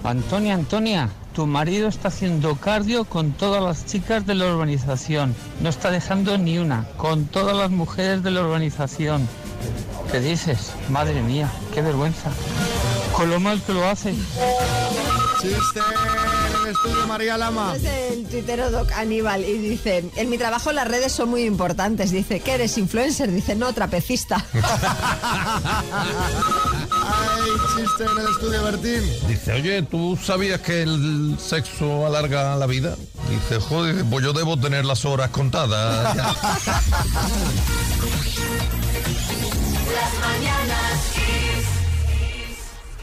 [0.05, 5.35] Antonia, Antonia, tu marido está haciendo cardio con todas las chicas de la urbanización.
[5.61, 9.29] No está dejando ni una, con todas las mujeres de la urbanización.
[10.11, 10.73] ¿Qué dices?
[10.89, 12.31] Madre mía, qué vergüenza.
[13.15, 14.15] Con lo mal que lo hace.
[15.41, 17.75] Chiste en el estudio María Lama.
[17.77, 22.11] Es el tuitero Doc Aníbal y dice, en mi trabajo las redes son muy importantes.
[22.11, 23.31] Dice, ¿qué eres influencer?
[23.31, 24.45] Dice, no, trapecista.
[27.13, 29.03] Hay chiste en el estudio Bertín.
[29.29, 32.97] Dice, oye, ¿tú sabías que el sexo alarga la vida?
[33.29, 36.17] Dice, joder, pues yo debo tener las horas contadas.
[36.17, 36.43] Las
[40.21, 41.15] mañanas.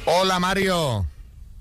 [0.06, 1.06] Hola Mario.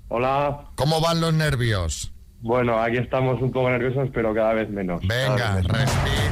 [0.09, 0.61] Hola.
[0.75, 2.11] ¿Cómo van los nervios?
[2.39, 5.01] Bueno, aquí estamos un poco nerviosos, pero cada vez menos.
[5.05, 6.26] Venga, respira.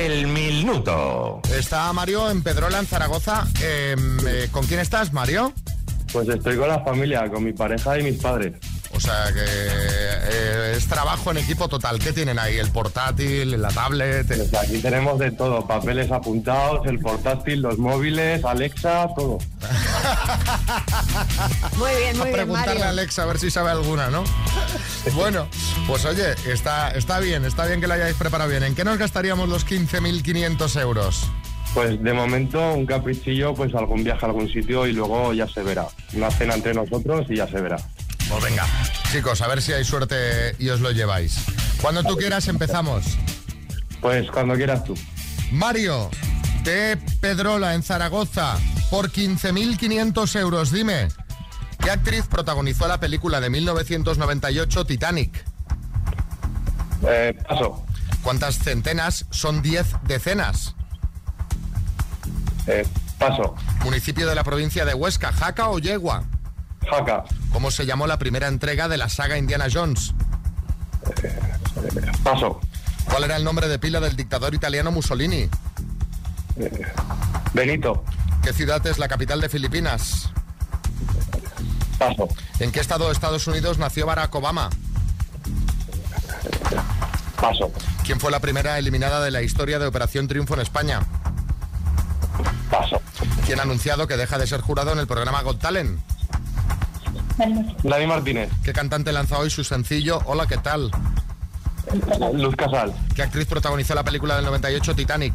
[0.00, 1.42] El minuto.
[1.54, 3.46] Está Mario en Pedrola, en Zaragoza.
[3.62, 5.52] Em, eh, ¿Con quién estás, Mario?
[6.10, 8.54] Pues estoy con la familia, con mi pareja y mis padres.
[9.00, 11.98] O sea que eh, es trabajo en equipo total.
[11.98, 12.58] ¿Qué tienen ahí?
[12.58, 14.26] ¿El portátil, la tablet?
[14.26, 19.38] Pues aquí tenemos de todo, papeles apuntados, el portátil, los móviles, Alexa, todo.
[21.78, 24.22] Muy bien, muy a bien, preguntarle a Alexa a ver si sabe alguna, ¿no?
[25.14, 25.48] bueno,
[25.86, 28.64] pues oye, está, está bien, está bien que lo hayáis preparado bien.
[28.64, 31.26] ¿En qué nos gastaríamos los 15.500 euros?
[31.72, 35.62] Pues de momento un caprichillo, pues algún viaje a algún sitio y luego ya se
[35.62, 35.86] verá.
[36.12, 37.78] Una cena entre nosotros y ya se verá.
[38.28, 38.66] Pues venga,
[39.10, 41.36] chicos, a ver si hay suerte y os lo lleváis.
[41.82, 43.04] Cuando tú quieras empezamos.
[44.00, 44.94] Pues cuando quieras tú.
[45.50, 46.10] Mario,
[46.62, 48.56] de Pedrola en Zaragoza,
[48.88, 51.08] por 15.500 euros, dime,
[51.82, 55.44] ¿qué actriz protagonizó la película de 1998 Titanic?
[57.08, 57.84] Eh, paso.
[58.22, 60.76] ¿Cuántas centenas son 10 decenas?
[62.68, 62.86] Eh,
[63.18, 63.56] paso.
[63.82, 66.24] Municipio de la provincia de Huesca, Jaca o Yegua.
[67.52, 70.14] ¿Cómo se llamó la primera entrega de la saga Indiana Jones?
[72.22, 72.60] Paso.
[73.04, 75.48] ¿Cuál era el nombre de pila del dictador italiano Mussolini?
[77.52, 78.04] Benito.
[78.42, 80.30] ¿Qué ciudad es la capital de Filipinas?
[81.98, 82.28] Paso.
[82.58, 84.70] ¿En qué estado de Estados Unidos nació Barack Obama?
[87.40, 87.72] Paso.
[88.04, 91.00] ¿Quién fue la primera eliminada de la historia de Operación Triunfo en España?
[92.70, 93.00] Paso.
[93.46, 96.00] ¿Quién ha anunciado que deja de ser jurado en el programa Got Talent?
[97.82, 98.50] Dani Martínez.
[98.62, 100.90] ¿Qué cantante lanza hoy su sencillo Hola, ¿qué tal?
[102.34, 102.92] Luz Casal.
[103.14, 105.34] ¿Qué actriz protagonizó la película del 98 Titanic?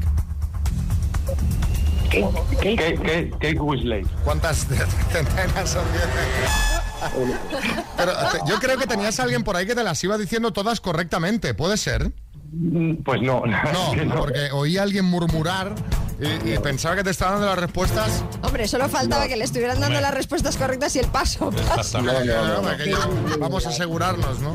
[2.09, 4.05] Kate, Kate Weasley.
[4.23, 4.67] ¿Cuántas
[5.11, 6.03] centenas son 10?
[7.97, 8.13] Pero
[8.47, 11.53] yo creo que tenías a alguien por ahí que te las iba diciendo todas correctamente,
[11.53, 12.11] ¿puede ser?
[13.03, 13.43] Pues no.
[13.45, 15.75] No, porque oí a alguien murmurar
[16.19, 18.23] y, y pensaba que te estaban dando las respuestas.
[18.41, 20.01] Hombre, solo faltaba que le estuvieran dando Hombre.
[20.01, 21.51] las respuestas correctas y el paso.
[23.39, 24.53] Vamos a asegurarnos, ¿no?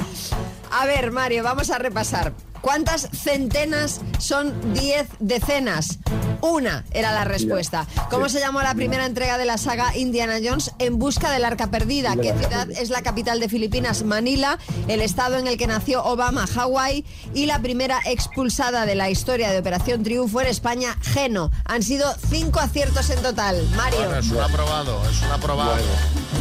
[0.72, 2.32] A ver, Mario, vamos a repasar.
[2.60, 5.98] ¿Cuántas centenas son 10 decenas?
[6.40, 7.86] Una era la respuesta.
[8.10, 11.70] ¿Cómo se llamó la primera entrega de la saga Indiana Jones en busca del arca
[11.70, 12.16] perdida?
[12.16, 14.04] ¿Qué ciudad es la capital de Filipinas?
[14.04, 14.58] Manila.
[14.88, 17.04] El estado en el que nació Obama, Hawái.
[17.34, 21.50] Y la primera expulsada de la historia de Operación Triunfo en España, Geno.
[21.64, 23.68] Han sido cinco aciertos en total.
[23.76, 23.98] Mario.
[23.98, 25.76] Bueno, es un aprobado, es un aprobado.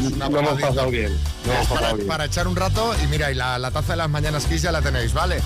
[0.08, 1.18] Un No hemos pasado bien.
[1.46, 2.08] No hemos para, pasado bien.
[2.08, 4.72] para echar un rato y mira, y la, la taza de las mañanas Kiss ya
[4.72, 5.42] la tenéis, ¿vale?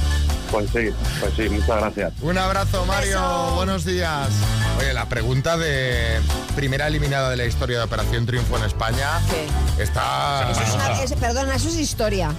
[0.51, 0.89] Pues sí,
[1.19, 2.13] pues sí, muchas gracias.
[2.21, 3.19] Un abrazo, Mario.
[3.55, 4.29] Buenos días.
[4.79, 6.19] Oye, la pregunta de
[6.55, 9.07] primera eliminada de la historia de Operación Triunfo en España
[9.79, 10.49] está...
[10.51, 12.31] Eso es una- es- perdona, eso es historia.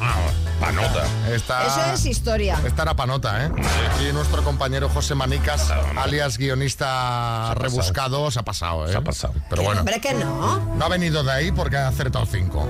[0.61, 1.05] panota.
[1.33, 1.67] Está...
[1.67, 2.59] Eso es historia.
[2.65, 3.51] Esta era panota, ¿eh?
[4.09, 8.93] Y nuestro compañero José Manicas, alias guionista rebuscado, se ha pasado, ¿eh?
[8.93, 9.35] Se ha pasado.
[9.51, 10.59] Pero bueno, Hombre, que no.
[10.77, 12.69] no ha venido de ahí porque ha acertado cinco.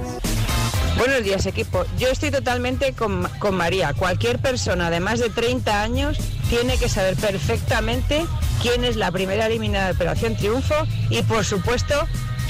[0.96, 1.84] Buenos días, equipo.
[1.98, 3.92] Yo estoy totalmente con, con María.
[3.94, 6.18] Cualquier persona de más de 30 años
[6.48, 8.24] tiene que saber perfectamente
[8.62, 10.74] quién es la primera eliminada de Operación Triunfo
[11.10, 11.94] y, por supuesto,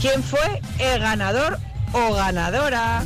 [0.01, 1.59] quién fue el ganador
[1.93, 3.03] o ganadora.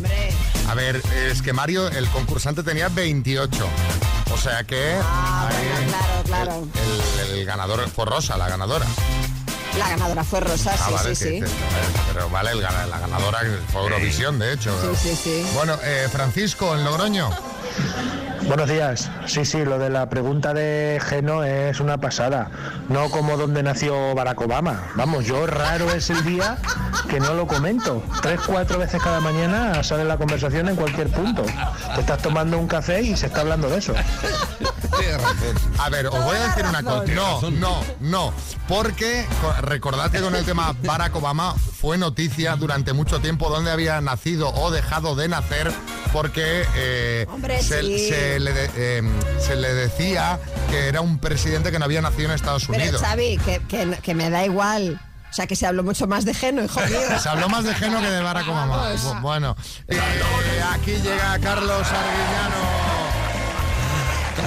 [0.69, 3.69] A ver, es que Mario, el concursante tenía 28.
[4.33, 5.49] O sea que Ah,
[5.87, 6.69] Claro, claro.
[7.31, 8.87] el, el ganador fue Rosa, la ganadora.
[9.79, 11.53] La ganadora fue Rosa, Ah, sí, vale, sí, sí.
[12.13, 13.39] pero vale, el la ganadora
[13.73, 14.73] fue Eurovisión, de hecho.
[14.95, 15.47] Sí, sí, sí.
[15.55, 17.31] Bueno, eh, Francisco, en Logroño.
[18.47, 19.11] Buenos días.
[19.27, 22.51] Sí, sí, lo de la pregunta de Geno es una pasada.
[22.89, 24.91] No como donde nació Barack Obama.
[24.95, 26.57] Vamos, yo raro es el día
[27.11, 28.03] que no lo comento.
[28.23, 31.45] Tres, cuatro veces cada mañana sale la conversación en cualquier punto.
[31.95, 33.95] Te estás tomando un café y se está hablando de eso.
[35.79, 37.05] A ver, os voy a decir una cosa.
[37.13, 38.33] No, no, no.
[38.67, 43.71] Porque co- recordad que con el tema Barack Obama fue noticia durante mucho tiempo donde
[43.71, 45.73] había nacido o dejado de nacer
[46.13, 48.09] porque eh, Hombre, se, sí.
[48.09, 49.03] se le de- eh,
[49.41, 50.39] se le decía
[50.71, 53.01] que era un presidente que no había nacido en Estados Pero Unidos.
[53.03, 55.01] Xavi, que, que- que me da igual.
[55.31, 56.99] O sea, que se habló mucho más de Geno, hijo mío.
[57.23, 58.89] Se habló más de Geno que de Barack Obama.
[59.21, 59.55] Bueno,
[59.87, 60.01] eh,
[60.73, 62.78] aquí llega Carlos Arguiñano.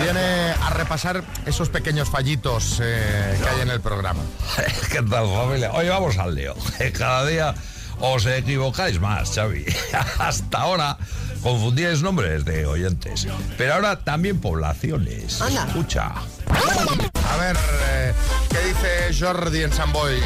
[0.03, 4.21] Viene a repasar esos pequeños fallitos eh, que hay en el programa.
[4.91, 5.71] ¿Qué tal, familia?
[5.73, 6.55] Hoy vamos al lío.
[6.97, 7.53] Cada día
[7.99, 9.65] os equivocáis más, Xavi.
[10.19, 10.97] Hasta ahora
[11.43, 15.41] confundíais nombres de oyentes, pero ahora también poblaciones.
[15.41, 15.65] Anda.
[15.67, 16.07] Escucha.
[16.07, 17.57] A ver,
[17.89, 18.13] eh,
[18.49, 20.19] ¿qué dice Jordi en San Boy?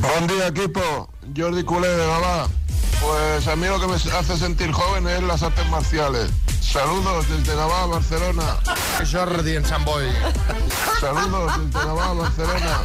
[0.00, 2.48] Buen día equipo, Jordi Culé de Gabá.
[3.00, 6.30] Pues a mí lo que me hace sentir joven es las artes marciales.
[6.72, 8.58] Saludos desde Gabá, Barcelona.
[9.10, 10.04] Jordi en San Boy.
[11.00, 12.80] Saludos desde Gabá, Barcelona.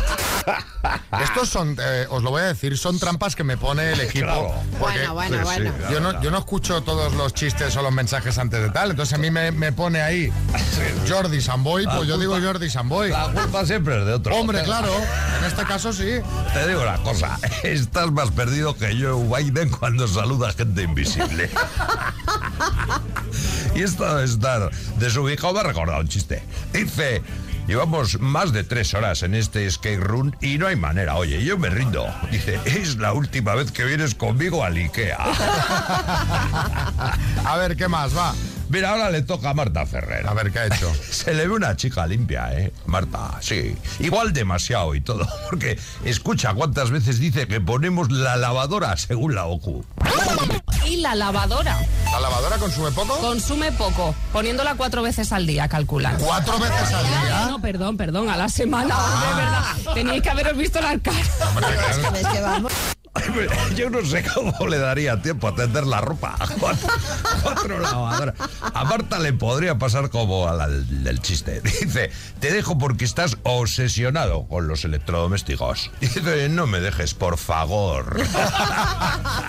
[1.24, 4.26] Estos son, eh, os lo voy a decir, son trampas que me pone el equipo.
[4.26, 4.54] Claro.
[4.80, 5.74] Bueno, bueno, bueno.
[5.92, 9.14] Yo no, yo no escucho todos los chistes o los mensajes antes de tal, entonces
[9.14, 10.32] a mí me, me pone ahí
[11.08, 13.10] Jordi Samboy, pues yo digo Jordi Samboy.
[13.10, 14.36] La culpa siempre es de otro.
[14.36, 14.94] Hombre, claro,
[15.40, 16.20] en este caso sí.
[16.54, 21.50] Te digo una cosa, estás más perdido que Joe Biden cuando saluda a gente invisible.
[23.76, 26.44] y esto de estar desubicado me ha recordado un chiste.
[26.72, 27.22] Dice,
[27.68, 31.16] llevamos más de tres horas en este skate room y no hay manera.
[31.16, 32.06] Oye, yo me rindo.
[32.32, 35.18] Dice, es la última vez que vienes conmigo al Ikea.
[37.46, 38.34] A ver, ¿qué más va?
[38.74, 40.26] Mira, ahora le toca a Marta Ferrer.
[40.28, 40.92] A ver, ¿qué ha hecho?
[41.12, 42.74] Se le ve una chica limpia, ¿eh?
[42.88, 43.78] Marta, sí.
[44.00, 45.28] Igual demasiado y todo.
[45.50, 49.86] Porque escucha cuántas veces dice que ponemos la lavadora según la OCU.
[50.88, 51.78] Y la lavadora.
[52.12, 53.16] ¿La lavadora consume poco?
[53.20, 56.18] Consume poco, poniéndola cuatro veces al día, calculan.
[56.18, 57.46] ¿Cuatro veces al día?
[57.50, 59.94] No, perdón, perdón, a la semana, de verdad.
[59.94, 61.18] Teníais que haberos visto la cara.
[62.34, 62.72] Que vamos.
[63.76, 66.90] Yo no sé cómo le daría tiempo a tender la ropa a cuatro,
[67.44, 68.36] cuatro lavadoras.
[68.62, 71.62] A Marta le podría pasar como a la del, chiste.
[71.64, 75.92] Dice, te dejo porque estás obsesionado con los electrodomésticos.
[76.02, 78.22] Dice, no me dejes, por favor.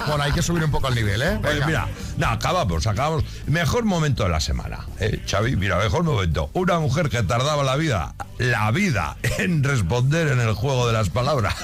[0.06, 1.38] Bueno, hay que subir un poco el nivel, ¿eh?
[1.40, 1.66] Pues Venga.
[1.66, 3.24] mira, no, acabamos, acabamos.
[3.46, 5.56] Mejor momento de la semana, ¿eh, Xavi?
[5.56, 6.50] Mira, mejor momento.
[6.52, 11.08] Una mujer que tardaba la vida, la vida, en responder en el juego de las
[11.08, 11.54] palabras.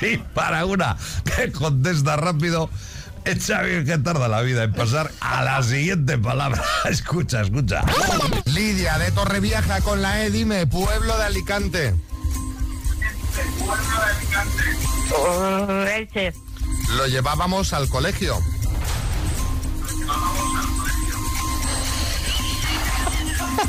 [0.00, 2.70] Y para una que contesta rápido,
[3.24, 6.62] es Xavi el que tarda la vida en pasar a la siguiente palabra.
[6.88, 7.82] Escucha, escucha.
[8.46, 11.94] Lidia de Torrevieja con la E, dime, pueblo de Alicante.
[15.94, 16.32] Elche.
[16.96, 18.38] Lo llevábamos al colegio.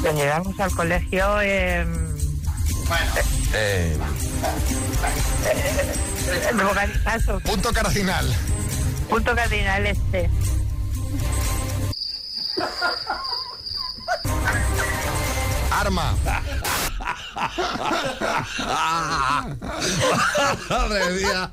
[0.03, 1.41] Lo llevamos al colegio.
[1.41, 1.85] Eh,
[3.53, 3.97] Eh.
[7.45, 8.25] Punto cardinal.
[9.09, 10.29] Punto cardinal este.
[15.71, 16.15] Arma.
[20.69, 21.49] Madre mía.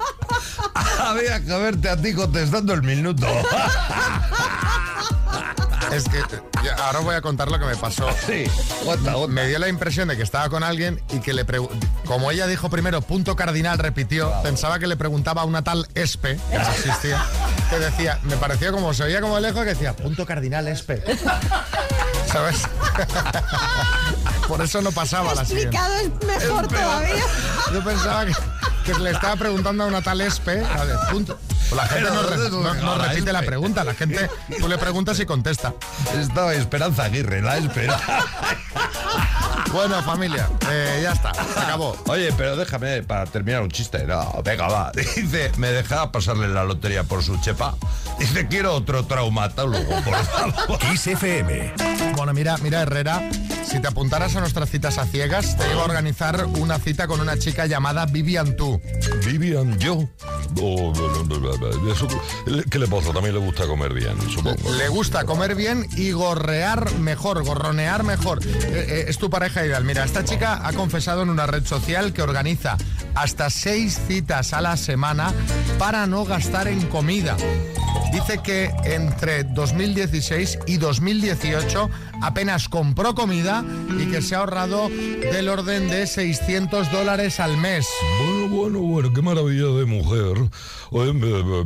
[0.99, 3.27] Había que verte a ti contestando el minuto.
[5.93, 6.23] Es que
[6.83, 8.09] ahora voy a contar lo que me pasó.
[8.27, 8.45] Sí,
[9.29, 11.47] Me dio la impresión de que estaba con alguien y que le
[12.05, 16.39] como ella dijo primero punto cardinal, repitió, pensaba que le preguntaba a una tal Espe,
[16.51, 17.25] que no existía,
[17.71, 21.03] que decía, me pareció como se oía como lejos que decía punto cardinal Espe.
[22.33, 22.63] ¿Sabes?
[24.49, 25.77] Por eso no pasaba la siguiente.
[25.77, 27.23] Explicado es mejor todavía.
[27.73, 28.33] Yo pensaba que,
[28.85, 30.65] que le estaba preguntando a una tal Espe.
[30.65, 31.39] a ver, punto.
[31.69, 35.21] Pues la gente no, re- no- no repite la pregunta, la gente tú le preguntas
[35.21, 35.75] y contesta.
[36.19, 38.01] Estaba Esperanza Aguirre, la espera.
[39.73, 41.97] Bueno, familia, eh, ya está, se acabó.
[42.07, 44.05] Oye, pero déjame para terminar un chiste.
[44.07, 44.93] No, venga, va.
[45.17, 47.75] Dice, me dejaba pasarle la lotería por su chepa.
[48.19, 50.79] Dice, quiero otro traumatólogo, por favor.
[51.07, 51.75] FM.
[52.17, 53.29] Bueno, mira, mira, Herrera,
[53.65, 57.21] si te apuntaras a nuestras citas a ciegas, te iba a organizar una cita con
[57.21, 58.81] una chica llamada Vivian Tu.
[59.25, 60.09] Vivian, yo.
[60.61, 60.93] Oh,
[61.93, 62.09] eso-
[62.71, 63.13] ¿Qué le pasa?
[63.13, 64.73] También le gusta comer bien, supongo.
[64.73, 68.41] Le gusta comer bien y gorrear mejor, gorronear mejor.
[68.45, 68.49] Eh,
[68.89, 72.77] eh, es tu pareja Mira, esta chica ha confesado en una red social que organiza
[73.17, 75.33] hasta seis citas a la semana
[75.81, 77.37] para no gastar en comida.
[78.13, 81.91] Dice que entre 2016 y 2018
[82.23, 83.65] apenas compró comida
[83.99, 87.85] y que se ha ahorrado del orden de 600 dólares al mes.
[88.21, 90.37] Bueno, bueno, bueno, qué maravilla de mujer.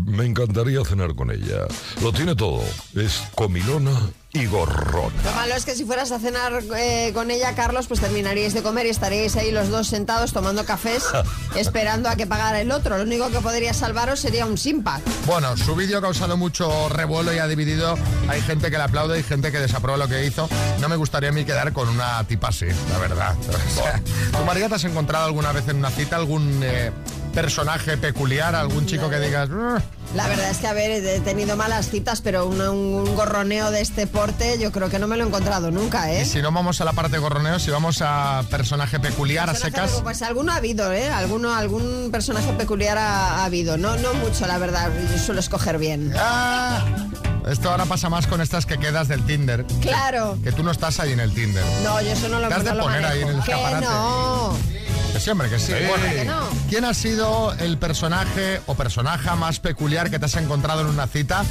[0.06, 1.66] Me encantaría cenar con ella.
[2.00, 2.64] Lo tiene todo.
[2.94, 3.92] Es comilona
[4.34, 5.14] y gorrona.
[5.24, 8.62] Lo malo es que si fueras a cenar eh, con ella, Carlos, pues terminaríais de
[8.62, 11.04] comer y estaríais ahí los dos sentados tomando cafés,
[11.54, 12.96] esperando a que pagara el otro.
[12.96, 15.02] Lo único que podría salvaros sería un simpack.
[15.26, 17.98] Bueno, su vídeo ha causado mucho revuelo y ha dividido.
[18.28, 20.48] Hay gente que le aplaude y gente que desaprueba lo que hizo.
[20.80, 23.36] No me gustaría a mí quedar con una tipa así, la verdad.
[23.72, 24.00] O sea,
[24.32, 26.90] ¿Tú, María, te has encontrado alguna vez en una cita algún eh,
[27.32, 29.48] personaje peculiar, algún chico que digas...
[29.48, 29.76] "Mm"?
[30.14, 33.80] La verdad es que, a ver, he tenido malas citas, pero un, un gorroneo de
[33.80, 36.24] este porte yo creo que no me lo he encontrado nunca, Y ¿eh?
[36.26, 39.90] si no vamos a la parte gorroneo, si vamos a personaje peculiar, a secas...
[40.02, 41.08] Pues alguno ha habido, ¿eh?
[41.08, 43.78] Alguno, algún personaje peculiar ha, ha habido.
[43.78, 44.90] No, no mucho, la verdad.
[45.10, 46.12] Yo suelo escoger bien.
[46.18, 46.84] Ah,
[47.48, 49.64] esto ahora pasa más con estas que quedas del Tinder.
[49.80, 50.36] Claro.
[50.44, 51.64] Que tú no estás ahí en el Tinder.
[51.82, 53.34] No, yo eso no lo Te has de lo poner ahí en el.
[53.42, 53.86] Que escaparate.
[53.86, 54.56] no.
[55.12, 55.66] Que sí, hombre, que sí.
[55.66, 55.84] Sí.
[55.88, 56.40] Bueno, Que no.
[56.70, 61.06] ¿Quién ha sido el personaje o personaje más peculiar que te has encontrado en una
[61.06, 61.44] cita?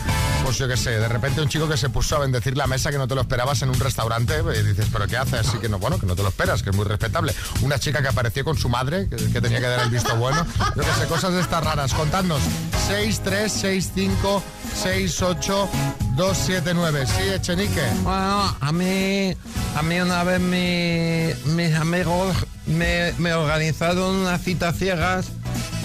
[0.44, 2.90] Pues yo qué sé, de repente un chico que se puso a bendecir la mesa
[2.90, 5.48] que no te lo esperabas en un restaurante y dices, ¿pero qué haces?
[5.48, 7.36] Así que no, bueno, que no te lo esperas, que es muy respetable.
[7.62, 10.44] Una chica que apareció con su madre, que, que tenía que dar el visto bueno.
[10.76, 11.94] Yo qué sé, cosas de estas raras.
[11.94, 12.42] Contadnos.
[12.88, 14.44] 6, 3, 6, 5,
[14.82, 15.70] 6, 8,
[16.16, 17.06] 2, 7, 9.
[17.06, 17.84] Sí, Echenique.
[18.02, 19.36] Bueno, a mí,
[19.76, 22.36] a mí una vez mi- mis amigos
[22.72, 25.28] me, me organizaron una cita ciegas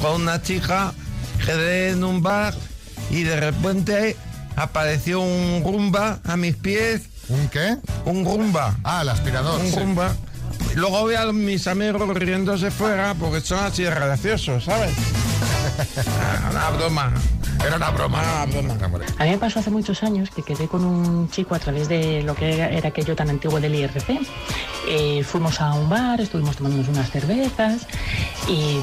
[0.01, 0.93] con una chica,
[1.45, 2.55] quedé en un bar
[3.11, 4.17] y de repente
[4.57, 7.03] apareció un rumba a mis pies.
[7.29, 7.77] ¿Un qué?
[8.05, 8.77] Un rumba.
[8.85, 9.61] Ah, el aspirador.
[9.61, 9.77] Un sí.
[9.79, 10.15] rumba.
[10.75, 14.95] Luego veo a mis amigos riéndose fuera porque son así de graciosos, ¿sabes?
[16.07, 17.13] Ah, Una broma.
[17.65, 18.45] Era una broma.
[18.85, 19.07] Hombre.
[19.19, 22.23] A mí me pasó hace muchos años que quedé con un chico a través de
[22.23, 24.21] lo que era, era aquello tan antiguo del IRC.
[24.89, 27.87] Eh, fuimos a un bar, estuvimos tomándonos unas cervezas
[28.49, 28.81] y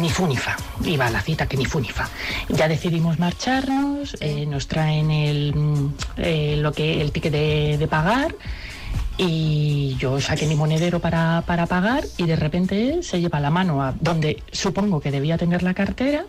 [0.00, 0.56] ni fu ni fa.
[0.84, 2.08] Iba a la cita que ni fu ni fa.
[2.48, 7.88] Ya decidimos marcharnos, eh, nos traen el, mm, eh, lo que, el ticket de, de
[7.88, 8.34] pagar.
[9.16, 13.50] Y yo saqué mi monedero para, para pagar y de repente él se lleva la
[13.50, 16.24] mano a donde supongo que debía tener la cartera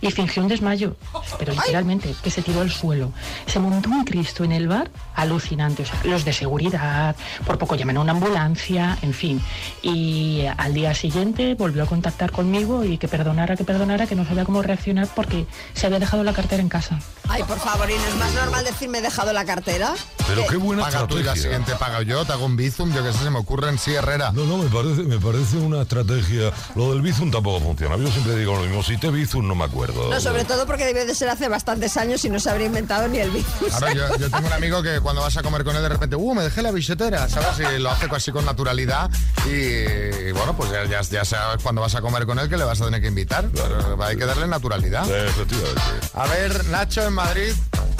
[0.00, 0.96] y fingió un desmayo,
[1.38, 3.12] pero literalmente, que se tiró al suelo.
[3.46, 7.16] Se montó un Cristo en el bar, alucinante, o sea, los de seguridad,
[7.46, 9.40] por poco llaman a una ambulancia, en fin.
[9.82, 14.24] Y al día siguiente volvió a contactar conmigo y que perdonara, que perdonara, que no
[14.24, 16.98] sabía cómo reaccionar porque se había dejado la cartera en casa.
[17.28, 19.94] Ay, por favor, ¿y no es más normal decirme he dejado la cartera?
[20.26, 20.48] Pero ¿Qué?
[20.48, 21.42] qué buena Paga tú y la estrategia.
[21.42, 23.94] siguiente pago yo, te hago un bizum, yo que sé, se me ocurre en sí,
[23.94, 24.32] Herrera.
[24.32, 26.52] No, no, me parece, me parece una estrategia.
[26.74, 27.96] Lo del Bizum tampoco funciona.
[27.96, 28.82] Yo siempre digo lo mismo.
[28.82, 30.08] Si te Bizum no me acuerdo.
[30.10, 33.06] No, sobre todo porque debió de ser hace bastantes años y no se habría inventado
[33.08, 33.46] ni el virus.
[33.72, 36.16] Ahora yo, yo tengo un amigo que cuando vas a comer con él de repente,
[36.16, 37.70] uh, me dejé la billetera, ¿sabes?
[37.76, 39.10] Y lo hace así con naturalidad
[39.46, 42.56] y, y bueno, pues ya, ya, ya sabes cuando vas a comer con él que
[42.56, 43.48] le vas a tener que invitar.
[43.52, 45.04] Pero hay que darle naturalidad.
[45.08, 45.80] Efectivamente.
[46.14, 47.52] A ver, Nacho en Madrid.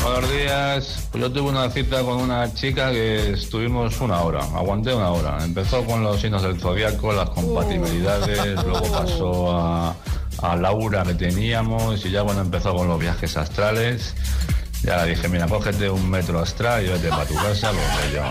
[0.03, 1.09] Buenos días.
[1.11, 4.41] Pues yo tuve una cita con una chica que estuvimos una hora.
[4.55, 5.39] Aguanté una hora.
[5.43, 9.97] Empezó con los signos del zodiaco, las compatibilidades, luego pasó a,
[10.43, 14.15] a Laura que teníamos y ya bueno empezó con los viajes astrales.
[14.83, 18.23] Ya le dije, mira, cógete un metro astral y vete para tu casa porque yo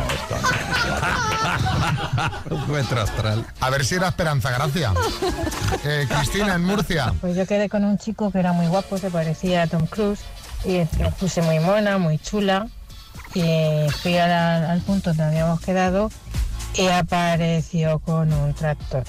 [2.56, 3.44] Un metro astral.
[3.60, 4.94] A ver si era Esperanza Gracia.
[5.84, 7.12] Eh, Cristina en Murcia.
[7.20, 10.22] Pues yo quedé con un chico que era muy guapo, se parecía a Tom Cruise,
[10.66, 12.68] y me puse muy mona, muy chula,
[13.34, 13.42] y
[14.02, 16.10] fui la- al punto donde habíamos quedado
[16.76, 19.04] y apareció con un tractor.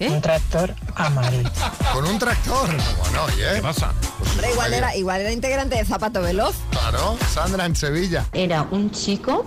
[0.00, 1.50] Un tractor amarillo.
[1.92, 2.68] Con un tractor.
[3.02, 3.44] Bueno, oye.
[3.56, 3.92] ¿Qué pasa?
[4.30, 6.56] Hombre, igual era, igual era integrante de Zapato Veloz.
[6.70, 8.24] Claro, Sandra en Sevilla.
[8.32, 9.44] Era un chico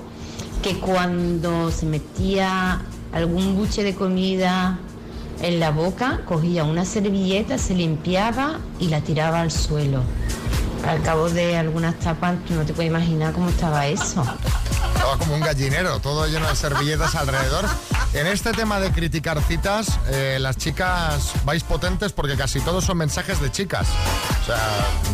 [0.61, 2.81] que cuando se metía
[3.13, 4.77] algún buche de comida
[5.41, 10.03] en la boca, cogía una servilleta, se limpiaba y la tiraba al suelo.
[10.87, 14.23] Al cabo de algunas tapas, tú no te puedes imaginar cómo estaba eso.
[14.93, 17.65] Estaba como un gallinero, todo lleno de servilletas alrededor.
[18.13, 22.97] En este tema de criticar citas, eh, las chicas vais potentes porque casi todos son
[22.97, 23.87] mensajes de chicas.
[24.43, 24.59] O sea,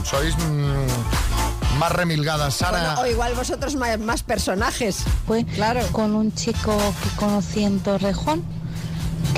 [0.03, 2.55] sois mm, más remilgadas.
[2.55, 5.03] Sara, Bueno, o igual vosotros más, más personajes.
[5.27, 5.81] Fue claro.
[5.91, 8.43] con un chico que conocí en Torrejón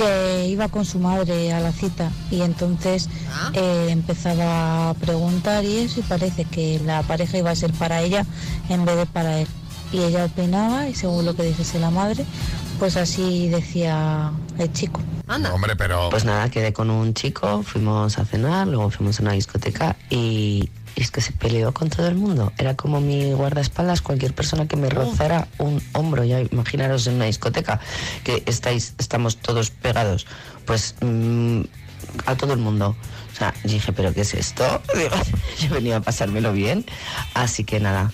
[0.01, 3.07] que iba con su madre a la cita y entonces
[3.53, 8.01] eh, empezaba a preguntar y eso y parece que la pareja iba a ser para
[8.01, 8.25] ella
[8.69, 9.47] en vez de para él.
[9.91, 12.25] Y ella opinaba y según lo que dijese la madre,
[12.81, 15.01] pues así decía el chico.
[15.53, 16.09] Hombre, pero...
[16.09, 20.67] Pues nada, quedé con un chico, fuimos a cenar, luego fuimos a una discoteca y
[20.95, 22.51] es que se peleó con todo el mundo.
[22.57, 26.23] Era como mi guardaespaldas, cualquier persona que me rozara un hombro.
[26.23, 27.79] Ya imaginaros en una discoteca
[28.23, 30.25] que estáis, estamos todos pegados.
[30.65, 31.61] Pues mm,
[32.25, 32.95] a todo el mundo.
[33.31, 34.81] O sea, dije, ¿pero qué es esto?
[35.59, 36.83] Yo venía a pasármelo bien.
[37.35, 38.11] Así que nada,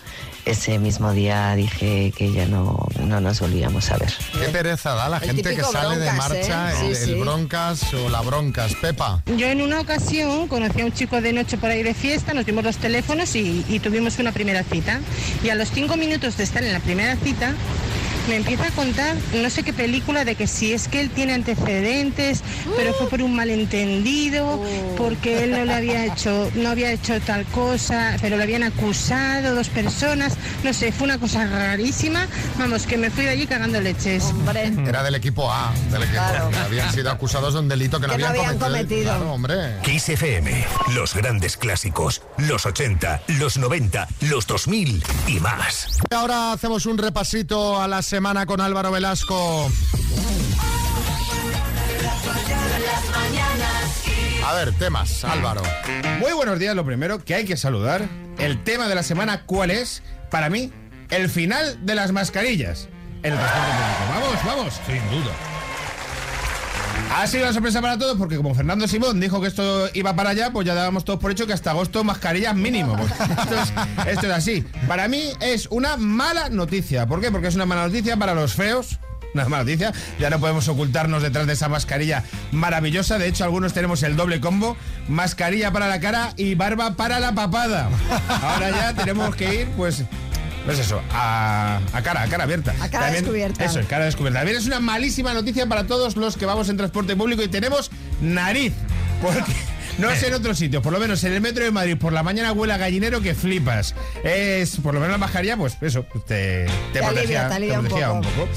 [0.50, 4.14] ese mismo día dije que ya no, no nos volvíamos a ver.
[4.34, 6.90] qué pereza da la El gente que sale de broncas, marcha, ¿eh?
[6.90, 7.20] el, Sí, el sí.
[7.20, 8.74] broncas o la broncas.
[8.82, 9.22] Pepa.
[9.38, 12.46] Yo en una ocasión conocí a un chico de noche por ahí de fiesta, nos
[12.46, 15.00] dimos los teléfonos y, y tuvimos una primera cita.
[15.44, 17.54] Y a los cinco minutos de estar en la primera cita,
[18.28, 21.34] me empieza a contar no sé qué película de que si es que él tiene
[21.34, 22.42] antecedentes,
[22.76, 24.62] pero fue por un malentendido,
[24.98, 29.56] porque él no le había hecho, no había hecho tal cosa, pero le habían acusado
[29.56, 32.28] dos personas, no sé, fue una cosa rarísima.
[32.58, 34.26] Vamos, que me fui de allí cagando leches.
[34.86, 36.50] Era del equipo A, del equipo Claro.
[36.50, 39.04] que habían sido acusados de un delito que, Que no habían cometido.
[39.04, 39.56] Claro, hombre.
[39.84, 40.66] Kiss FM,
[40.96, 46.00] los grandes clásicos, los 80, los 90, los 2000 y más.
[46.12, 49.70] Ahora hacemos un repasito a la semana con Álvaro Velasco.
[54.44, 55.62] A ver, temas, Álvaro.
[56.20, 58.10] Muy buenos días, lo primero que hay que saludar.
[58.40, 60.02] El tema de la semana, ¿cuál es?
[60.32, 60.74] Para mí,
[61.12, 62.90] el final de las mascarillas
[63.22, 64.20] en el transporte público.
[64.20, 64.82] Vamos, vamos.
[64.88, 65.57] Sin duda.
[67.14, 70.32] Ha sido una sorpresa para todos porque como Fernando Simón dijo que esto iba para
[70.32, 72.96] allá, pues ya dábamos todos por hecho que hasta agosto mascarillas mínimo.
[72.96, 73.74] Pues esto, es,
[74.08, 74.66] esto es así.
[74.88, 77.08] Para mí es una mala noticia.
[77.08, 77.32] ¿Por qué?
[77.32, 79.00] Porque es una mala noticia para los feos.
[79.34, 79.94] Una mala noticia.
[80.20, 83.18] Ya no podemos ocultarnos detrás de esa mascarilla maravillosa.
[83.18, 84.78] De hecho, algunos tenemos el doble combo.
[85.08, 87.90] Mascarilla para la cara y barba para la papada.
[88.42, 90.04] Ahora ya tenemos que ir, pues...
[90.68, 92.76] Pues eso, a, a cara, a cara abierta.
[92.82, 93.64] A cara descubierta.
[93.64, 94.40] Eso, cara descubierta.
[94.40, 97.90] También es una malísima noticia para todos los que vamos en transporte público y tenemos
[98.22, 98.74] nariz.
[99.22, 99.54] Porque
[99.98, 102.22] No sé en otros sitios, por lo menos en el metro de Madrid por la
[102.22, 103.96] mañana huele a gallinero que flipas.
[104.24, 108.12] Es, por lo menos la mascarilla, pues eso, te, te, Te protegía, alivia, te alivia
[108.12, 108.48] un poco.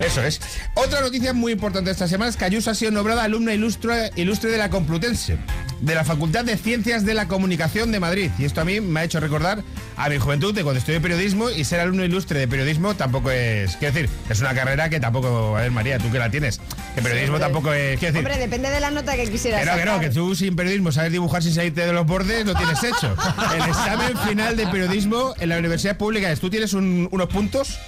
[0.00, 0.40] Eso es.
[0.74, 4.50] Otra noticia muy importante esta semana es que Ayuso ha sido nombrada alumna ilustre, ilustre
[4.50, 5.38] de la Complutense,
[5.80, 8.32] de la Facultad de Ciencias de la Comunicación de Madrid.
[8.36, 9.62] Y esto a mí me ha hecho recordar
[9.98, 13.76] a mi juventud de cuando estudié periodismo y ser alumno ilustre de periodismo tampoco es.
[13.76, 15.56] Quiero decir, es una carrera que tampoco.
[15.56, 16.60] A ver, María, tú que la tienes.
[16.94, 17.98] Que periodismo tampoco es.
[17.98, 18.26] Quiero decir.
[18.26, 20.92] Hombre, depende de la nota que quisieras Que no, que no, que tú sin periodismo
[20.92, 23.14] sabes dibujar sin salirte de los bordes, lo tienes hecho.
[23.56, 27.78] El examen final de periodismo en la universidad pública es tú tienes un- unos puntos,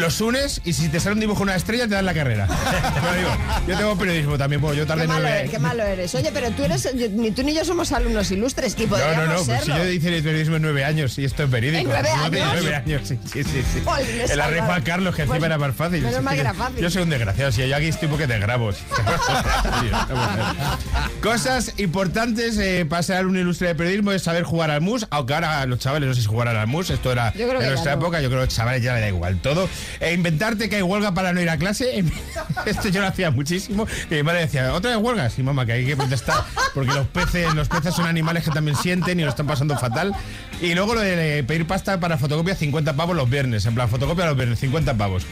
[0.00, 2.46] los unes y si te sale un dibujo una estrella te dan la carrera.
[2.48, 3.30] Pero digo,
[3.68, 6.14] yo tengo periodismo también, pues yo tardé Qué malo, nueve eres, qué malo eres.
[6.14, 9.26] Oye, pero tú eres, yo- ni tú ni yo somos alumnos ilustres y No, no,
[9.26, 11.80] no, pues si yo hice el periodismo en nueve años y esto es verídico.
[11.82, 12.30] ¿En nueve años?
[12.52, 13.62] nueve años, sí, sí, sí.
[13.72, 13.82] sí.
[14.30, 14.52] En la.
[14.62, 16.02] Juan Carlos, que encima Pues, era más fácil.
[16.02, 16.58] menos mal que era sí.
[16.58, 16.76] fácil.
[16.78, 18.70] Yo soy un desgraciado, si yo aquí estoy porque te grabo.
[21.22, 25.34] Cosas importantes eh, para ser un ilustre de periodismo es saber jugar al mus, aunque
[25.34, 28.00] ahora los chavales no sé si jugarán al mus, esto era en nuestra no.
[28.02, 29.68] época, yo creo que los chavales ya le da igual todo.
[30.00, 32.04] E inventarte que hay huelga para no ir a clase,
[32.66, 33.86] esto yo lo hacía muchísimo.
[34.10, 35.30] Y mi madre decía, ¿otra vez huelga?
[35.30, 38.76] Sí, mamá, que hay que protestar, porque los peces, los peces son animales que también
[38.76, 40.12] sienten y lo están pasando fatal.
[40.60, 44.26] Y luego lo de pedir pasta para fotocopia 50 pavos los viernes, en plan fotocopia
[44.26, 45.24] los viernes, 50 pavos.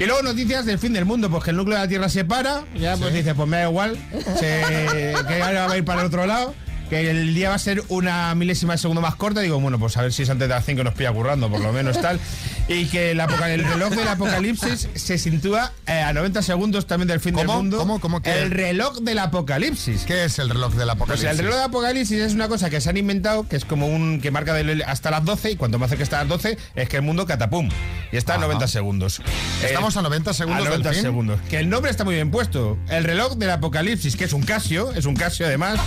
[0.00, 2.24] Y luego noticias del fin del mundo, pues que el núcleo de la Tierra se
[2.24, 3.98] para, ya pues dice, pues me da igual,
[4.38, 6.54] se- que ahora va a ir para el otro lado,
[6.88, 9.96] que el día va a ser una milésima de segundo más corta, digo, bueno, pues
[9.96, 12.20] a ver si es antes de las 5 nos pilla currando, por lo menos tal,
[12.68, 17.18] y que el, el reloj del apocalipsis se sitúa eh, a 90 segundos también del
[17.20, 17.78] fin del mundo.
[17.78, 17.98] ¿Cómo?
[18.00, 18.30] ¿Cómo que?
[18.30, 20.02] El reloj del apocalipsis.
[20.04, 21.30] ¿Qué es el reloj del O apocalipsis?
[21.30, 24.20] el reloj de apocalipsis es una cosa que se han inventado, que es como un
[24.20, 26.88] que marca del- hasta las 12, y cuanto más cerca está a las 12, es
[26.88, 27.70] que el mundo catapum.
[28.12, 28.46] Y está a Ajá.
[28.46, 29.22] 90 segundos.
[29.64, 31.02] Estamos a 90 segundos a del 90 fin.
[31.02, 31.40] segundos.
[31.48, 32.78] Que el nombre está muy bien puesto.
[32.90, 35.80] El reloj del apocalipsis, que es un Casio, es un Casio además.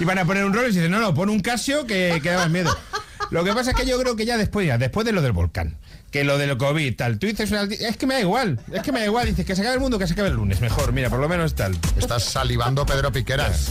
[0.00, 2.30] Y van a poner un reloj y dicen, no, no, pon un Casio que, que
[2.30, 2.76] da más miedo.
[3.30, 5.32] Lo que pasa es que yo creo que ya después, ya, después de lo del
[5.32, 5.76] volcán,
[6.10, 8.92] que lo del COVID, tal, tú dices, una- es que me da igual, es que
[8.92, 10.92] me da igual, dices que se acabe el mundo, que se acabe el lunes, mejor,
[10.92, 11.76] mira, por lo menos tal.
[11.96, 13.70] Estás salivando, Pedro Piqueras.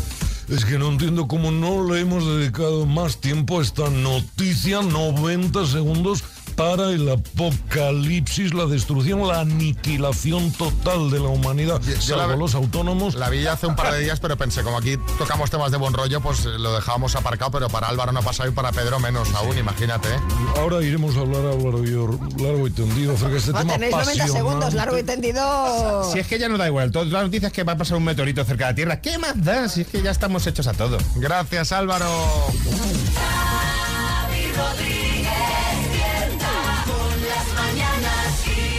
[0.49, 5.65] Es que no entiendo cómo no le hemos dedicado más tiempo a esta noticia, 90
[5.65, 6.23] segundos
[6.57, 12.55] para el apocalipsis, la destrucción, la aniquilación total de la humanidad, Yo salvo la- los
[12.55, 13.13] autónomos.
[13.13, 15.93] La vi hace un par de días, pero pensé, como aquí tocamos temas de buen
[15.93, 18.99] rollo, pues eh, lo dejábamos aparcado, pero para Álvaro no ha pasado y para Pedro
[18.99, 20.09] menos aún, imagínate.
[20.09, 20.19] ¿eh?
[20.57, 22.07] Ahora iremos a hablar Álvaro y yo
[22.39, 26.11] largo y tendido acerca de este No, tema tenéis 90 segundos, largo y tendido.
[26.11, 28.03] Si es que ya no da igual, todas las noticias que va a pasar un
[28.03, 29.69] meteorito cerca de la Tierra, ¿qué más da?
[29.69, 30.97] Si es que ya estamos hechos a todo.
[31.17, 32.07] Gracias, Álvaro.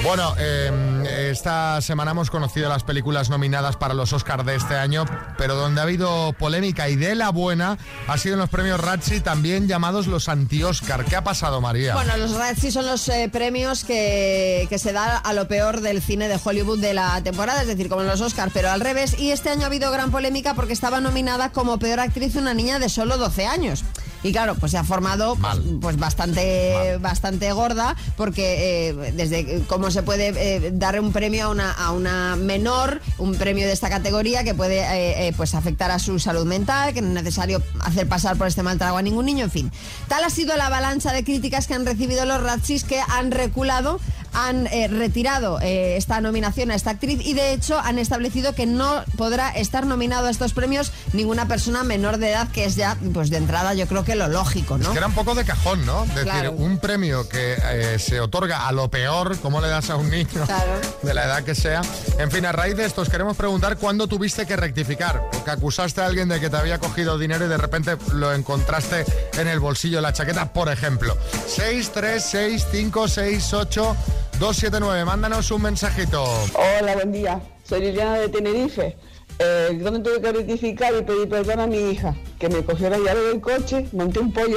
[0.05, 5.05] Bueno, eh, esta semana hemos conocido las películas nominadas para los Oscars de este año,
[5.37, 7.77] pero donde ha habido polémica y de la buena
[8.07, 11.05] ha sido en los premios Razzie, también llamados los anti-Oscar.
[11.05, 11.95] ¿Qué ha pasado, María?
[11.95, 16.29] Bueno, los Razzie son los eh, premios que, se da a lo peor del cine
[16.29, 19.19] de Hollywood de la temporada, es decir, como los Oscars, pero al revés.
[19.19, 22.79] Y este año ha habido gran polémica porque estaba nominada como peor actriz una niña
[22.79, 23.85] de solo 12 años.
[24.23, 29.91] Y claro, pues se ha formado pues, pues bastante, bastante gorda, porque eh, desde cómo
[29.91, 33.89] se puede eh, dar un premio a una, a una menor, un premio de esta
[33.89, 38.09] categoría que puede eh, pues afectar a su salud mental, que no es necesario hacer
[38.09, 39.73] pasar por este mal trago a ningún niño, en fin.
[40.09, 44.01] Tal ha sido la avalancha de críticas que han recibido los Razzies que han reculado,
[44.47, 48.66] han eh, retirado eh, esta nominación a esta actriz y de hecho han establecido que
[48.66, 52.97] no podrá estar nominado a estos premios ninguna persona menor de edad, que es ya,
[53.12, 54.84] pues de entrada yo creo que lo lógico, ¿no?
[54.84, 56.05] Es que era un poco de cajón, ¿no?
[56.07, 56.53] Decir, Claro.
[56.53, 60.45] un premio que eh, se otorga a lo peor, ¿cómo le das a un niño
[60.47, 60.72] Claro.
[61.03, 61.80] de la edad que sea?
[62.18, 66.01] En fin, a raíz de esto os queremos preguntar cuándo tuviste que rectificar, porque acusaste
[66.01, 69.05] a alguien de que te había cogido dinero y de repente lo encontraste
[69.39, 71.16] en el bolsillo de la chaqueta, por ejemplo.
[71.47, 73.97] 6, 3, 6, 5, 6, 8,
[74.39, 75.05] 2, 7, 9.
[75.05, 76.22] Mándanos un mensajito.
[76.55, 77.41] Hola, buen día.
[77.64, 78.97] Soy Liliana de Tenerife.
[79.41, 82.99] Eh, donde tuve que rectificar y pedir perdón a mi hija, que me cogió la
[82.99, 84.57] llave del coche, monté un pollo,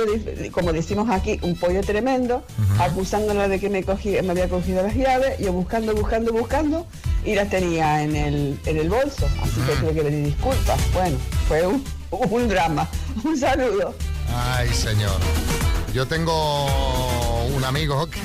[0.52, 2.44] como decimos aquí, un pollo tremendo,
[2.80, 6.88] acusándola de que me, cogí, me había cogido las llaves, yo buscando, buscando, buscando,
[7.24, 9.28] y las tenía en el, en el bolso.
[9.44, 10.80] Así que tuve que pedir disculpas.
[10.94, 11.18] Bueno,
[11.48, 12.90] fue un, un drama.
[13.24, 13.94] Un saludo.
[14.34, 15.20] Ay, señor.
[15.94, 16.66] Yo tengo
[17.56, 18.20] un amigo que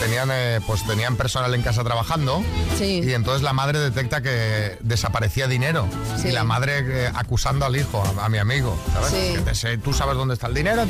[0.00, 2.42] tenían, eh, pues tenían personal en casa trabajando
[2.78, 5.88] y entonces la madre detecta que desaparecía dinero
[6.20, 6.28] Sí.
[6.28, 9.10] y la madre eh, acusando al hijo, a, a mi amigo, ¿sabes?
[9.10, 9.34] Sí.
[9.36, 10.84] Que te sé, tú sabes dónde está el dinero,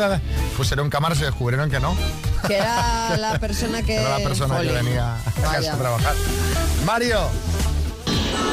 [0.56, 1.96] pues era un cámara y se descubrieron que no.
[2.46, 3.96] Que era la persona que...
[4.00, 6.14] Era la persona que venía a casa a trabajar.
[6.84, 7.20] Mario.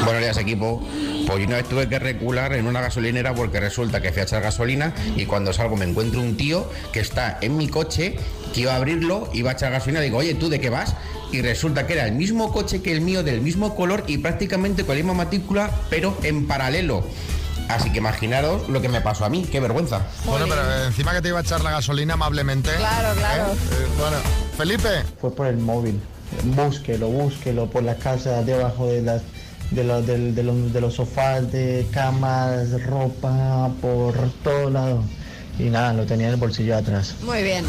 [0.04, 0.82] Buenos días equipo.
[1.26, 4.24] Pues yo una vez tuve que recular en una gasolinera porque resulta que fui a
[4.24, 8.16] echar gasolina y cuando salgo me encuentro un tío que está en mi coche,
[8.52, 10.94] que iba a abrirlo, iba a echar gasolina, digo, oye, ¿tú de qué vas?
[11.32, 14.84] Y resulta que era el mismo coche que el mío, del mismo color y prácticamente
[14.84, 17.04] con la misma matrícula, pero en paralelo.
[17.68, 20.02] Así que imaginaros lo que me pasó a mí, qué vergüenza.
[20.26, 22.70] Bueno, pero encima que te iba a echar la gasolina amablemente.
[22.76, 23.52] Claro, claro.
[23.52, 23.56] ¿eh?
[23.56, 24.16] Eh, bueno,
[24.56, 24.88] Felipe.
[25.18, 25.98] Fue por el móvil.
[26.44, 29.22] Búsquelo, búsquelo por la casa, debajo de las
[29.74, 35.02] de, los de, de los, de los sofás, de camas, ropa, por todo lado.
[35.58, 37.14] Y nada, lo tenía en el bolsillo de atrás.
[37.22, 37.64] Muy bien.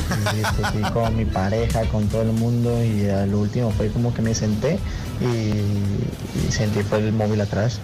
[0.74, 4.34] Y con mi pareja, con todo el mundo y al último fue como que me
[4.34, 4.80] senté
[5.22, 7.80] y, y sentí fue el móvil atrás.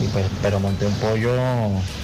[0.00, 1.32] Y pues, pero monté un pollo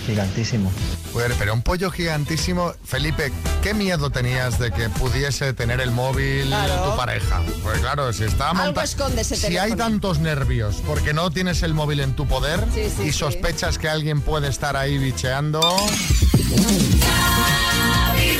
[0.06, 0.72] gigantísimo.
[1.12, 2.72] Joder, pero un pollo gigantísimo.
[2.84, 3.30] Felipe,
[3.62, 6.90] ¿qué miedo tenías de que pudiese tener el móvil Claro.
[6.90, 7.42] tu pareja?
[7.62, 11.62] Pues claro, si está Algo monta- esconde ese Si hay tantos nervios porque no tienes
[11.62, 13.18] el móvil en tu poder Sí, sí, y sí.
[13.18, 15.60] sospechas que alguien puede estar ahí bicheando.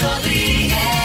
[0.00, 1.01] Rodríguez.